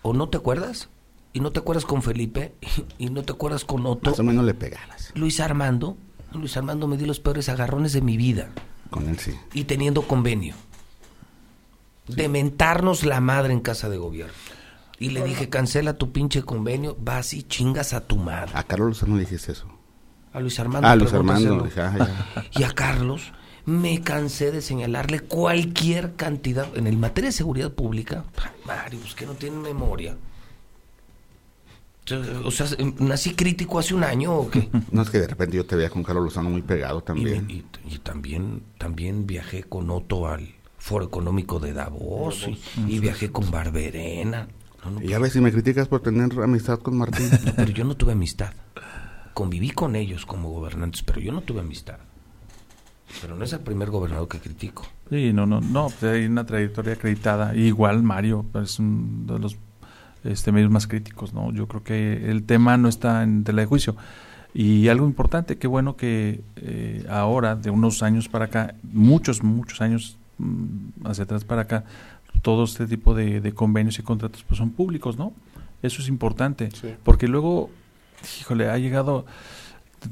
[0.02, 0.88] ¿O no te acuerdas?
[1.32, 2.54] Y no te acuerdas con Felipe,
[2.98, 4.10] y no te acuerdas con Otto.
[4.10, 5.12] Más o menos le pegabas.
[5.14, 5.96] Luis Armando,
[6.32, 8.50] Luis Armando me dio los peores agarrones de mi vida.
[8.90, 9.32] Con él sí.
[9.52, 10.54] Y teniendo convenio.
[12.08, 14.32] De mentarnos la madre en casa de gobierno.
[15.00, 18.52] Y le dije, cancela tu pinche convenio, vas y chingas a tu madre.
[18.54, 19.66] A Carlos Lozano le dijiste eso.
[20.32, 20.86] A Luis Armando.
[20.86, 21.66] Ah, Luis Armando.
[21.76, 22.44] ah, ya.
[22.60, 23.32] Y a Carlos
[23.64, 28.24] me cansé de señalarle cualquier cantidad en el materia de seguridad pública.
[28.66, 30.16] Mario, pues que no tienen memoria.
[32.44, 32.66] O sea,
[32.98, 34.68] nací crítico hace un año o qué.
[34.90, 37.48] No es que de repente yo te veía con Carlos Lozano muy pegado también.
[37.48, 42.58] y- y también, también viajé con Otto al Foro Económico de Davos y,
[42.94, 44.48] y viajé con Barberena.
[44.84, 47.28] No, no, Y ya ves si me criticas por tener amistad con Martín.
[47.44, 48.52] no, pero yo no tuve amistad.
[49.34, 51.98] Conviví con ellos como gobernantes, pero yo no tuve amistad.
[53.20, 54.86] Pero no es el primer gobernador que critico.
[55.10, 57.54] Sí, no, no, no, pues hay una trayectoria acreditada.
[57.54, 59.56] Igual Mario es uno de los
[60.24, 61.52] este, medios más críticos, ¿no?
[61.52, 63.96] Yo creo que el tema no está en tela de juicio.
[64.52, 69.80] Y algo importante, qué bueno que eh, ahora, de unos años para acá, muchos, muchos
[69.80, 71.84] años mm, hacia atrás para acá,
[72.42, 75.32] todo este tipo de, de convenios y contratos pues son públicos, ¿no?
[75.82, 76.88] Eso es importante, Sí.
[77.02, 77.70] porque luego,
[78.40, 79.24] híjole, ha llegado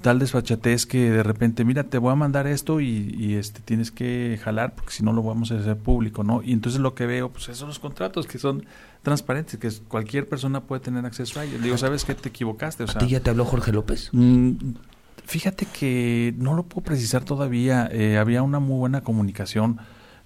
[0.02, 3.90] tal desfachatez que de repente, mira, te voy a mandar esto y, y, este tienes
[3.90, 6.42] que jalar porque si no lo vamos a hacer público, ¿no?
[6.42, 8.66] Y entonces lo que veo, pues esos son los contratos que son
[9.02, 11.62] transparentes, que cualquier persona puede tener acceso a ellos.
[11.62, 12.14] Digo, ¿sabes qué?
[12.14, 12.98] Te equivocaste, o ¿A sea...
[13.00, 14.10] ti ya te habló Jorge López?
[14.12, 14.52] Mm,
[15.24, 17.88] Fíjate que no lo puedo precisar todavía.
[17.92, 19.78] eh, había una muy buena comunicación.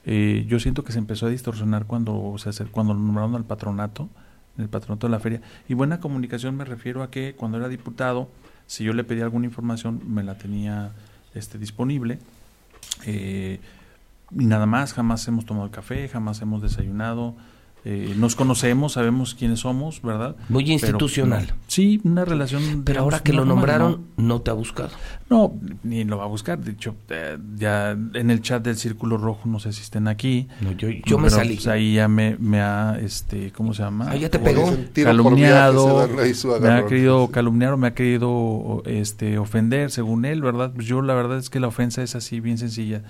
[0.05, 4.09] Eh, yo siento que se empezó a distorsionar cuando se cuando nombraron al patronato,
[4.59, 5.41] el patronato de la feria.
[5.69, 8.29] Y buena comunicación me refiero a que cuando era diputado,
[8.67, 10.93] si yo le pedía alguna información, me la tenía
[11.35, 12.19] este, disponible.
[13.07, 13.61] Eh,
[14.39, 17.35] y nada más, jamás hemos tomado café, jamás hemos desayunado.
[17.85, 20.37] Eh, nos conocemos, sabemos quiénes somos, ¿verdad?
[20.49, 21.47] Muy Pero, institucional.
[21.49, 21.55] no.
[21.67, 22.85] sí, una relación.
[22.85, 24.29] Pero ahora digamos, que lo nombraron, ¿no?
[24.29, 24.91] no te ha buscado.
[25.29, 26.61] No, ni lo va a buscar.
[26.61, 30.47] De hecho, eh, ya en el chat del Círculo Rojo, no sé si estén aquí.
[30.61, 31.55] No, yo yo me pero, salí.
[31.55, 34.07] pues, ahí ya me, me ha, este, ¿cómo se llama?
[34.11, 34.73] Ah, ya te pegó.
[34.95, 36.09] calumniado,
[36.61, 40.71] me ha querido calumniar o me ha querido este, ofender, según él, ¿verdad?
[40.73, 43.03] Pues yo la verdad es que la ofensa es así, bien sencilla.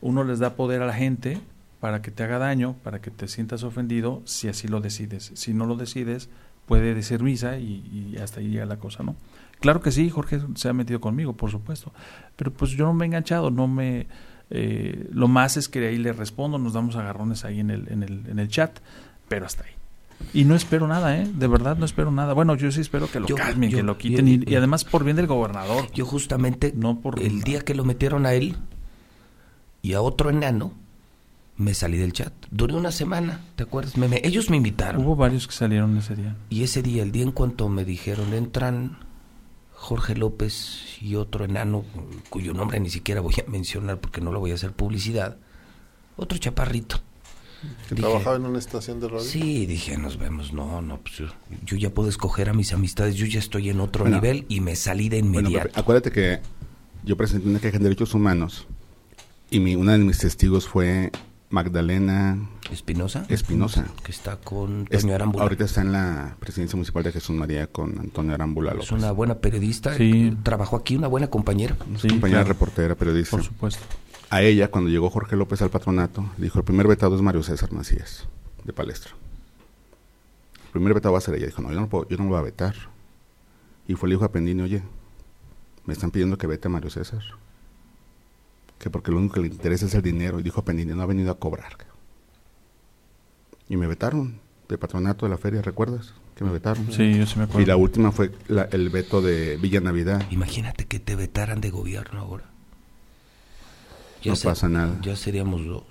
[0.00, 1.38] Uno les da poder a la gente
[1.80, 5.32] para que te haga daño, para que te sientas ofendido, si así lo decides.
[5.34, 6.28] Si no lo decides,
[6.66, 9.14] puede ser misa y, y hasta ahí llega la cosa, ¿no?
[9.60, 11.92] Claro que sí, Jorge se ha metido conmigo, por supuesto,
[12.36, 14.06] pero pues yo no me he enganchado, no me...
[14.50, 18.02] eh, lo más es que ahí le respondo, nos damos agarrones ahí en el, en
[18.02, 18.78] el, en el chat,
[19.28, 19.70] pero hasta ahí.
[20.32, 21.30] Y no espero nada, ¿eh?
[21.34, 22.32] De verdad no espero nada.
[22.32, 24.26] Bueno, yo sí espero que lo Yo- calmen, yo- que lo quiten.
[24.26, 25.90] yo- y, y además por bien del gobernador.
[25.92, 28.56] Yo justamente, No por- el día que lo metieron a él
[29.82, 30.72] y a otro enano,
[31.56, 32.32] me salí del chat.
[32.50, 33.96] Duré una semana, ¿te acuerdas?
[33.96, 35.02] Me- me- ellos me invitaron.
[35.04, 36.36] Hubo varios que salieron ese día.
[36.50, 38.98] Y ese día, el día en cuanto me dijeron, entran
[39.72, 41.84] Jorge López y otro enano,
[42.30, 45.36] cuyo nombre ni siquiera voy a mencionar porque no lo voy a hacer publicidad,
[46.16, 47.00] otro chaparrito.
[47.88, 49.20] Que Dije, trabajaba en una estación de radio.
[49.24, 50.52] Sí, dije, nos vemos.
[50.52, 51.26] No, no, pues yo,
[51.64, 54.16] yo ya puedo escoger a mis amistades, yo ya estoy en otro Bueno.
[54.18, 55.68] nivel y me salí de Bueno, inmediato.
[55.68, 56.40] Pepe, acuérdate que
[57.04, 58.66] yo presenté una queja en derechos humanos
[59.50, 61.10] y mi, una de mis testigos fue
[61.50, 62.38] Magdalena
[62.70, 63.24] Espinosa.
[63.28, 63.86] Espinosa.
[64.02, 65.44] Que está con Es- Toño Arámbula.
[65.44, 68.92] ahorita está en la presidencia municipal de Jesús María con Antonio Arámbula Es López.
[68.92, 69.94] una buena periodista.
[69.96, 70.36] Sí.
[70.42, 71.76] Trabajó aquí, una buena compañera.
[72.00, 73.30] Sí, compañera claro, reportera, periodista.
[73.36, 73.82] por supuesto.
[74.28, 77.44] A ella, cuando llegó Jorge López al patronato, le dijo, el primer vetado es Mario
[77.44, 78.26] César Macías,
[78.64, 79.12] de Palestra.
[80.66, 81.46] El primer vetado va a ser ella.
[81.46, 82.74] Dijo, no, yo no, puedo- yo no lo voy a vetar.
[83.86, 84.82] Y fue, le dijo a Pendini, oye,
[85.84, 87.22] me están pidiendo que vete a Mario César.
[88.78, 90.38] Que porque lo único que le interesa es el dinero.
[90.38, 91.76] Y dijo a Pendini, no ha venido a cobrar.
[93.68, 96.12] Y me vetaron de patronato de la feria, ¿recuerdas?
[96.36, 96.92] Que me vetaron.
[96.92, 97.62] Sí, yo sí me acuerdo.
[97.62, 100.22] Y la última fue la- el veto de Villa Navidad.
[100.30, 102.44] Imagínate que te vetaran de gobierno ahora.
[104.24, 104.98] No pasa nada.
[105.02, 105.84] Ya seríamos dos.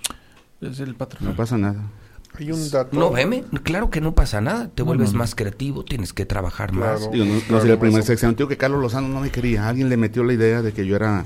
[0.62, 1.24] Es el patrón.
[1.30, 1.90] No pasa nada.
[2.38, 2.98] Hay un dato.
[2.98, 4.68] No, veme, claro que no pasa nada.
[4.70, 5.20] Te No, vuelves no, no.
[5.20, 7.00] más creativo, tienes que trabajar Claro.
[7.00, 7.12] más.
[7.12, 8.36] Digo, no, no Claro, sería el primer sexenio.
[8.36, 9.70] Digo que Carlos Lozano no me quería.
[9.70, 11.26] Alguien le metió la idea de que yo era...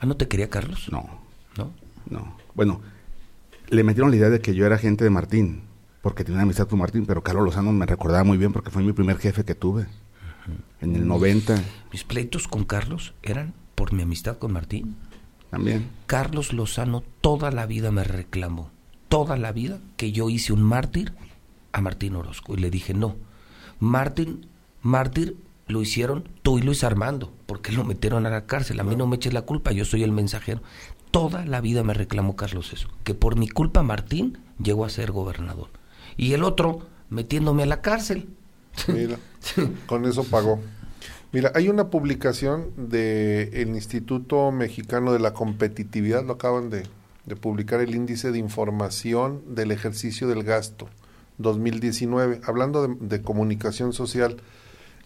[0.00, 0.88] Ah, ¿no te quería Carlos?
[0.92, 1.04] No,
[1.56, 1.70] ¿No?
[2.08, 2.36] no.
[2.54, 2.80] Bueno,
[3.68, 5.62] le metieron la idea de que yo era gente de Martín,
[6.02, 8.82] porque tenía una amistad con Martín, pero Carlos Lozano me recordaba muy bien porque fue
[8.82, 9.86] mi primer jefe que tuve.
[10.80, 14.96] En el 90 Mis pleitos con Carlos eran por mi amistad con Martín.
[15.50, 15.88] también.
[16.06, 18.70] Carlos Lozano toda la vida me reclamó,
[19.08, 21.12] toda la vida, que yo hice un mártir
[21.72, 22.54] a Martín Orozco.
[22.54, 23.16] Y le dije, no,
[23.78, 24.46] Martín,
[24.80, 25.36] mártir
[25.68, 28.80] lo hicieron tú y Luis Armando, porque lo metieron a la cárcel.
[28.80, 30.62] A mí no me eches la culpa, yo soy el mensajero.
[31.10, 35.12] Toda la vida me reclamó Carlos eso, que por mi culpa Martín llegó a ser
[35.12, 35.68] gobernador.
[36.16, 38.28] Y el otro metiéndome a la cárcel.
[38.88, 39.18] Mira,
[39.86, 40.60] con eso pagó.
[41.30, 46.86] Mira, hay una publicación del Instituto Mexicano de la Competitividad, lo acaban de,
[47.26, 50.88] de publicar el índice de información del ejercicio del gasto
[51.36, 54.38] 2019, hablando de, de comunicación social.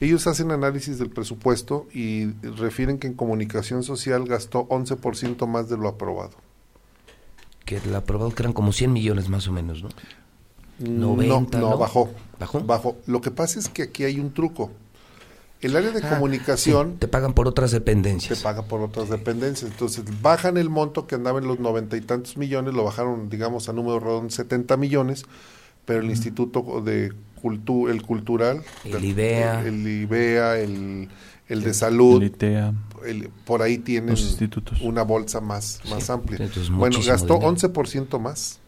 [0.02, 5.76] Ellos hacen análisis del presupuesto y refieren que en comunicación social gastó 11% más de
[5.76, 6.32] lo aprobado.
[7.64, 9.90] Que el aprobado que eran como 100 millones más o menos, ¿no?
[10.80, 11.78] No, 90, no, ¿no?
[11.78, 12.10] bajó.
[12.40, 12.60] ¿Bajó?
[12.62, 12.96] Bajó.
[13.06, 14.72] Lo que pasa es que aquí hay un truco.
[15.60, 18.40] El área de Ah, comunicación sí, te pagan por otras dependencias.
[18.40, 19.70] paga por otras dependencias.
[19.70, 23.68] Entonces bajan el monto que andaba en los noventa y tantos millones, lo bajaron, digamos,
[23.68, 25.24] a número redondo 70 millones,
[25.84, 27.12] pero el Instituto de
[27.42, 29.60] Cultu el Cultural, El del- IBEA.
[29.60, 31.08] el, el IBEA, el,
[31.48, 32.72] el de Salud, El ITEA,
[33.04, 34.80] el- por ahí tienen los institutos.
[34.80, 36.48] una bolsa más, más amplia.
[36.70, 37.52] bueno, gastó dinero.
[37.56, 38.60] 11% más.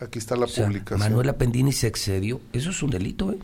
[0.00, 0.98] Aquí está la O sea, publicación.
[0.98, 2.40] Manuel Appendini se excedió.
[2.52, 3.38] Eso es un delito, ¿eh?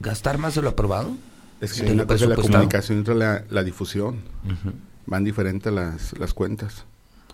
[0.00, 1.16] Gastar más de lo aprobado.
[1.60, 1.82] Es que Sí.
[1.84, 2.52] cosa la Presupuestado.
[2.52, 4.16] comunicación y otra la, la difusión.
[5.06, 6.84] Van diferentes las, las cuentas.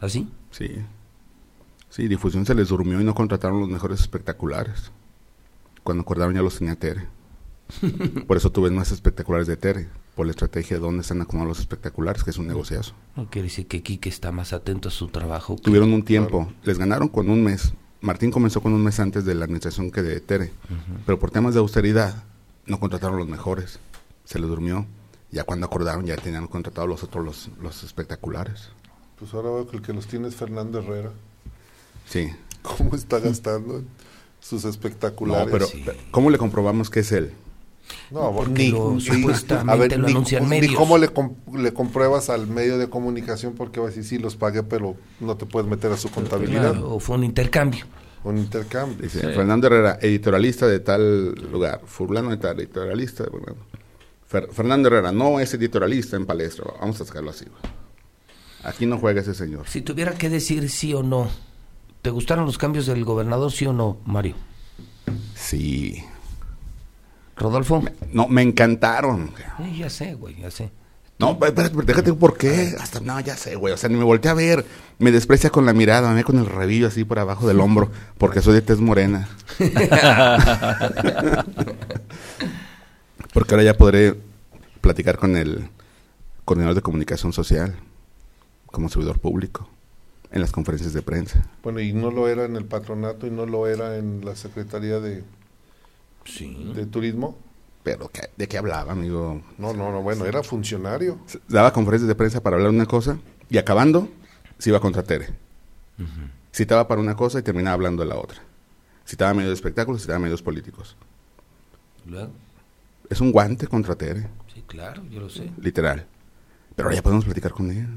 [0.01, 0.29] ¿Así?
[0.51, 0.71] Sí.
[1.89, 4.93] Sí, difusión se les durmió y no contrataron los mejores espectaculares.
[5.85, 7.07] Cuando acordaron ya los tenía Tere.
[8.27, 9.89] Por eso tuve más espectaculares de Tere.
[10.17, 12.95] Por la estrategia de dónde están acomodados los espectaculares, que es un negociazo.
[13.17, 15.57] No quiere decir que Quique está más atento a su trabajo.
[15.57, 17.73] que- Tuvieron un tiempo, les ganaron con un mes.
[18.03, 20.53] Martín comenzó con un mes antes de la administración que de Tere.
[21.07, 22.25] Pero por temas de austeridad,
[22.67, 23.79] no contrataron los mejores.
[24.25, 24.87] Se les durmió.
[25.31, 28.71] Ya cuando acordaron, ya tenían contratados los otros, los, los espectaculares.
[29.19, 31.13] Pues ahora veo que el que los tiene es Fernando Herrera.
[32.07, 32.31] Sí.
[32.63, 33.83] ¿Cómo está gastando
[34.41, 35.47] sus espectaculares?
[35.47, 35.83] No, pero sí.
[35.85, 37.33] pero, ¿cómo le comprobamos que es él?
[38.11, 40.75] No, porque lo- supuestamente lo anuncian ni medios.
[40.75, 44.37] cómo le, com- le compruebas al medio de comunicación porque va a decir, sí, los
[44.37, 46.73] pagué, pero no te puedes meter a su contabilidad.
[46.73, 47.85] Claro, o fue un intercambio.
[48.23, 48.97] Un intercambio.
[49.03, 49.27] Dice, Sí.
[49.29, 51.81] Fernando Herrera, editorialista de tal lugar.
[51.87, 53.25] Fulano de tal, editorialista.
[53.25, 53.31] de.
[54.31, 56.65] Fer- Fernando Herrera, no es editorialista en palestra.
[56.81, 57.47] Vamos a sacarlo así.
[58.63, 59.67] Aquí no juega ese señor.
[59.69, 61.29] Si tuviera que decir sí o no,
[62.03, 64.35] ¿te gustaron los cambios del gobernador, sí o no, Mario?
[65.35, 66.05] Sí.
[67.37, 67.83] Rodolfo.
[68.13, 69.33] No, me encantaron.
[69.61, 70.71] Eh, ya sé, güey, ya sé.
[71.19, 72.75] No, espérate, pero déjate por qué.
[72.81, 73.75] Hasta, no, ya sé, güey.
[73.75, 74.65] O sea, ni me volteé a ver.
[74.99, 77.91] Me desprecia con la mirada, me ve con el revillo así por abajo del hombro,
[78.19, 79.29] porque soy de tez morena.
[83.35, 84.17] porque ahora ya podré
[84.81, 85.69] platicar con el
[86.47, 87.77] coordinador de comunicación social,
[88.67, 89.69] como servidor público,
[90.33, 91.45] en las conferencias de prensa.
[91.63, 95.01] Bueno, y no lo era en el patronato y no lo era en la Secretaría
[95.01, 95.25] de,
[96.25, 96.73] Sí.
[96.75, 97.37] de Turismo.
[97.83, 99.43] Pero, ¿qué- ¿de qué hablaba, amigo?
[99.59, 101.19] No, no, no, bueno, era funcionario.
[101.49, 103.19] Daba conferencias de prensa para hablar una cosa
[103.49, 104.09] y acabando
[104.59, 105.29] se iba contra Tere.
[106.53, 108.39] Citaba para una cosa y terminaba hablando de la otra.
[109.07, 110.97] Citaba medios de espectáculos, citaba medios políticos.
[112.07, 112.31] Luego,
[113.09, 115.51] Es un guante contra Tere, sí, claro, yo lo sé.
[115.61, 116.07] literal.
[116.77, 117.89] Pero ahora ya podemos platicar con él,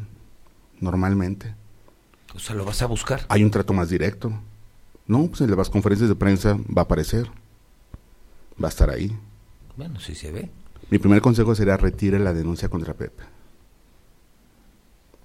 [0.80, 1.54] normalmente.
[2.36, 3.22] O sea, lo vas a buscar.
[3.30, 4.32] Hay un trato más directo.
[5.08, 7.28] No, pues en las conferencias de prensa va a aparecer.
[8.62, 9.16] Va a estar ahí.
[9.76, 10.50] Bueno, sí se ve.
[10.90, 13.24] Mi primer consejo sería retire la denuncia contra Pepe.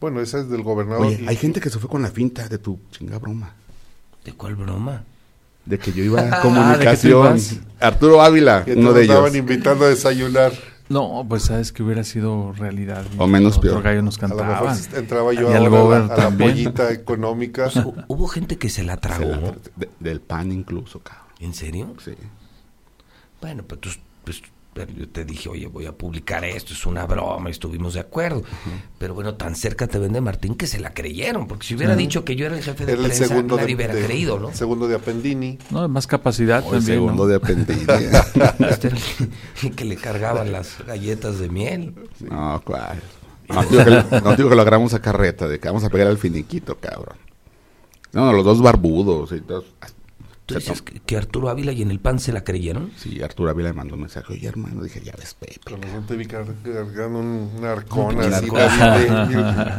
[0.01, 1.07] Bueno, esa es del gobernador.
[1.07, 3.53] Oye, y- hay gente que se fue con la finta de tu chinga broma.
[4.25, 5.05] ¿De cuál broma?
[5.65, 7.39] De que yo iba a Ah, comunicación.
[7.81, 9.37] Arturo Ávila, Que uno de estaban ellos.
[9.37, 10.53] invitando a desayunar.
[10.89, 13.05] No, pues sabes que hubiera sido realidad.
[13.19, 13.83] O menos Otro peor.
[13.83, 14.79] gallo nos A lo mejor cantaban.
[14.95, 17.69] entraba yo a la, a la pollita económica.
[17.69, 19.25] Hu- Hubo gente que se la Se tragó.
[19.25, 21.27] la- de- del pan incluso, cabrón.
[21.41, 21.95] ¿En serio?
[22.05, 22.13] Sí.
[23.41, 23.91] Bueno, pues, tú-
[24.25, 24.43] pues,
[24.87, 28.43] pero yo te dije, oye, voy a publicar esto, es una broma, estuvimos de acuerdo.
[28.99, 32.25] Pero bueno, tan cerca te vende Martín que se la creyeron, porque si hubiera dicho
[32.25, 34.55] que yo era el jefe de el prensa, segundo nadie de, hubiera de- creído, ¿no?
[34.55, 35.59] segundo de Appendini.
[35.71, 36.97] No, más capacidad O el también.
[36.99, 37.29] segundo ¿no?
[37.29, 37.87] de aprendiz.
[38.69, 38.97] Este era
[39.63, 41.95] el que le cargaban las galletas de miel.
[42.21, 43.01] no, cuál.
[43.49, 46.07] No digo, que, no digo que lo agarramos a carreta, de que vamos a pegar
[46.07, 47.17] al finiquito, cabrón.
[48.13, 49.65] No, no, los dos barbudos y todos.
[50.49, 52.91] Tú Se dices que, que Arturo Ávila y en el pan se la creyeron.
[52.97, 54.33] Sí, Arturo Ávila me mandó un mensaje.
[54.33, 55.61] Oye, hermano, dije, ya ves, Pepe.
[55.63, 58.49] Con razón te vi car- cargando un, arcón así.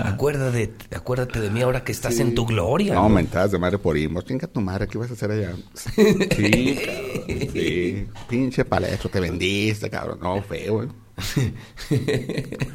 [0.05, 2.21] Acuérdate, acuérdate de mí ahora que estás Sí.
[2.21, 2.93] en tu gloria.
[2.93, 3.09] No, ¿no?
[3.09, 4.25] mentadas de madre por imos.
[4.25, 5.53] Chinga tu madre, ¿qué vas a hacer allá?
[5.73, 7.49] Sí, cabrón.
[7.53, 8.07] Sí.
[8.29, 10.19] Pinche palestro, te vendiste, cabrón.
[10.21, 10.87] No, feo, ¿eh?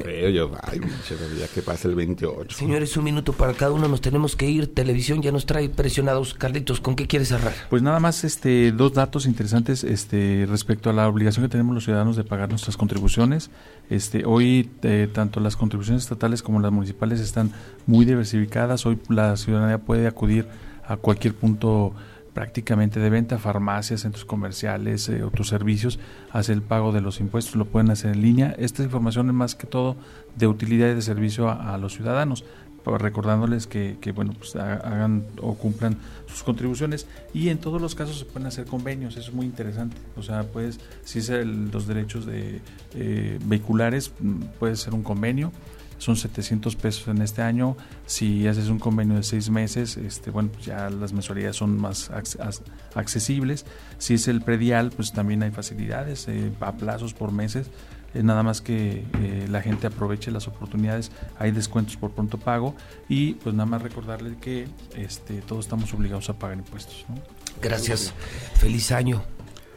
[0.03, 2.57] Feo, yo, ay, pinche, ya que pasa el 28.
[2.57, 4.73] Señores, un minuto para cada uno, nos tenemos que ir.
[4.73, 6.33] Televisión ya nos trae presionados.
[6.33, 7.53] Carlitos, ¿con qué quieres cerrar?
[7.69, 11.83] Pues nada más este dos datos interesantes este respecto a la obligación que tenemos los
[11.83, 13.49] ciudadanos de pagar nuestras contribuciones.
[13.89, 17.51] Este hoy eh, tanto las contribuciones estatales como las municipales están
[17.85, 18.85] muy diversificadas.
[18.85, 20.47] Hoy la ciudadanía puede acudir
[20.87, 21.93] a cualquier punto
[22.35, 25.97] prácticamente de venta, farmacias, centros comerciales, eh, otros servicios,
[26.31, 28.53] hacer el pago de los impuestos, lo pueden hacer en línea.
[28.59, 29.95] Esta información es más que todo
[30.35, 32.43] de utilidad y de servicio a, los ciudadanos,
[32.83, 37.81] pa- recordándoles que, que, bueno pues ha- hagan o cumplan sus contribuciones y en todos
[37.81, 39.95] los casos se pueden hacer convenios, eso es muy interesante.
[40.17, 42.59] O sea, pues si es el- los derechos de
[42.95, 45.53] eh, vehiculares, mm, puede ser un convenio
[45.97, 47.77] son 700 pesos en este año.
[48.05, 52.11] Si haces un convenio de seis meses, este, bueno, pues ya las mensualidades son más
[52.11, 52.61] ac- ac-
[52.95, 53.65] accesibles.
[53.97, 57.67] Si es el predial, pues también hay facilidades eh, a plazos por meses.
[58.13, 61.11] Es nada más que eh, la gente aproveche las oportunidades.
[61.37, 62.73] Hay descuentos por pronto pago
[63.09, 67.05] y pues nada más recordarles que este, todos estamos obligados a pagar impuestos.
[67.09, 67.15] ¿no?
[67.61, 68.13] Gracias.
[68.55, 69.21] Feliz año.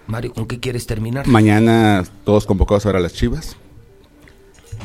[0.06, 1.26] Mario, ¿con qué quieres terminar?
[1.26, 3.56] Mañana todos convocados ahora a las chivas.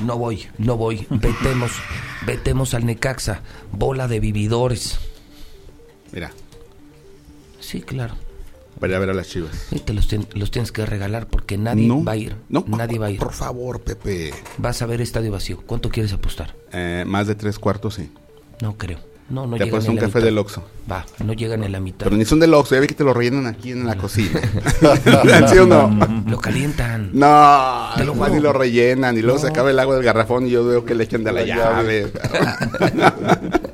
[0.01, 1.05] No voy, no voy.
[1.09, 1.71] Vetemos,
[2.25, 3.41] vetemos al Necaxa.
[3.71, 4.97] Bola de vividores.
[6.11, 6.31] Mira,
[7.59, 8.15] Sí, claro.
[8.79, 9.67] para ver a las chivas.
[9.71, 12.35] Y te los, tien- los tienes que regalar porque nadie no, va a ir.
[12.49, 13.19] No, nadie va a ir.
[13.19, 14.33] Por favor, Pepe.
[14.57, 15.61] Vas a ver estadio vacío.
[15.65, 16.55] ¿Cuánto quieres apostar?
[16.71, 18.11] Eh, más de tres cuartos, sí.
[18.61, 18.99] No creo.
[19.29, 20.25] No, no Te llegan apuesto ni un la café mitad.
[20.25, 20.63] del Oxxo.
[20.91, 22.03] Va, no llegan a la mitad.
[22.03, 24.39] Pero ni son del Oxxo, ya vi que te lo rellenan aquí en la cocina.
[25.49, 25.89] ¿Sí o no?
[26.27, 27.09] Lo calientan.
[27.13, 30.51] No, Te lo ni lo rellenan y luego se acaba el agua del garrafón y
[30.51, 32.11] yo veo que le echan de la, La llave.
[32.13, 33.43] llave.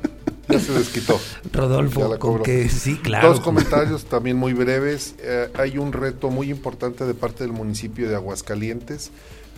[0.50, 1.20] Ya se desquitó.
[1.52, 3.28] Rodolfo, con que sí, claro.
[3.28, 5.14] Dos comentarios también muy breves.
[5.20, 9.12] Eh, hay un reto muy importante de parte del municipio de Aguascalientes.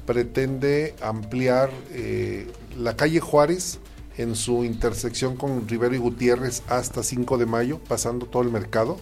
[0.05, 2.47] Pretende ampliar eh,
[2.79, 3.79] la calle Juárez
[4.17, 8.99] en su intersección con Rivero y Gutiérrez hasta 5 de mayo, pasando todo el mercado.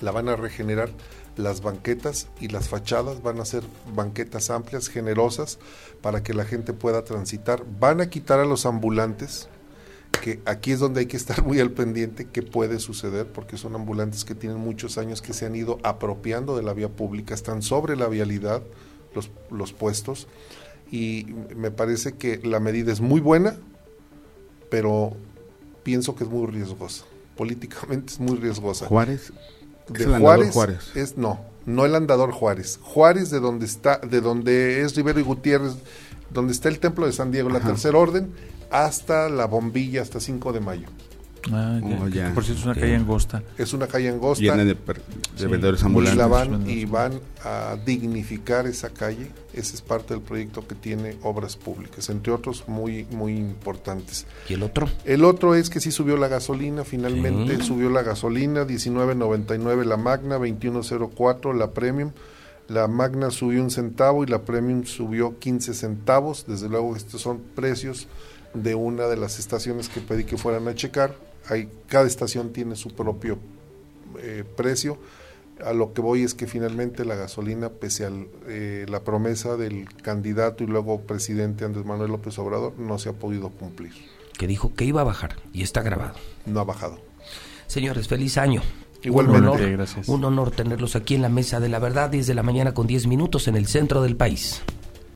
[0.00, 0.90] La van a regenerar
[1.36, 3.62] las banquetas y las fachadas van a ser
[3.94, 5.58] banquetas amplias, generosas,
[6.00, 7.64] para que la gente pueda transitar.
[7.78, 9.48] Van a quitar a los ambulantes,
[10.22, 13.74] que aquí es donde hay que estar muy al pendiente qué puede suceder, porque son
[13.74, 17.62] ambulantes que tienen muchos años que se han ido apropiando de la vía pública, están
[17.62, 18.62] sobre la vialidad
[19.14, 20.26] los, los puestos,
[20.90, 23.56] y me parece que la medida es muy buena,
[24.68, 25.12] pero
[25.82, 27.04] pienso que es muy riesgosa.
[27.36, 28.86] Políticamente es muy riesgosa.
[28.86, 29.32] Juárez.
[29.92, 30.96] ¿Qué De el Juárez, Juárez?
[30.96, 32.80] es no, no el andador Juárez.
[32.82, 35.74] Juárez de donde está, de donde es Rivero y Gutiérrez,
[36.30, 38.32] donde está el templo de San Diego, la tercera orden,
[38.70, 40.88] hasta la bombilla, hasta 5 de mayo.
[41.52, 42.28] Ah, ya, Oh, que- ya.
[42.28, 43.42] que por cierto es una calle angosta.
[43.56, 44.42] Es una calle angosta.
[44.42, 45.02] Llena de, per- de
[45.36, 45.46] Sí.
[45.46, 46.16] vendedores y ambulantes.
[46.18, 49.30] la van y van a dignificar esa calle.
[49.52, 54.26] Ese es parte del proyecto que tiene Obras Públicas, entre otros muy muy importantes.
[54.48, 54.88] ¿Y el otro?
[55.04, 57.62] El otro es que sí subió la gasolina, finalmente Sí.
[57.62, 62.10] subió la gasolina, 19.99 la Magna, 21.04 la Premium.
[62.68, 66.44] La Magna subió un centavo y la Premium subió 15 centavos.
[66.48, 68.08] Desde luego estos son precios
[68.54, 71.14] de una de las estaciones que pedí que fueran a checar.
[71.48, 73.38] Hay, cada estación tiene su propio
[74.20, 74.98] eh, precio.
[75.64, 80.62] A lo que voy es que finalmente la gasolina, pese a la promesa del candidato
[80.62, 83.92] y luego presidente Andrés Manuel López Obrador, no se ha podido cumplir.
[84.36, 86.16] Que dijo que iba a bajar y está grabado.
[86.44, 87.00] No ha bajado.
[87.68, 88.60] Señores, feliz año.
[89.02, 89.40] Igualmente.
[89.40, 90.08] Un honor, Gracias.
[90.08, 92.86] un honor tenerlos aquí en la mesa de la verdad, 10 de la mañana con
[92.86, 94.62] 10 minutos en el centro del país.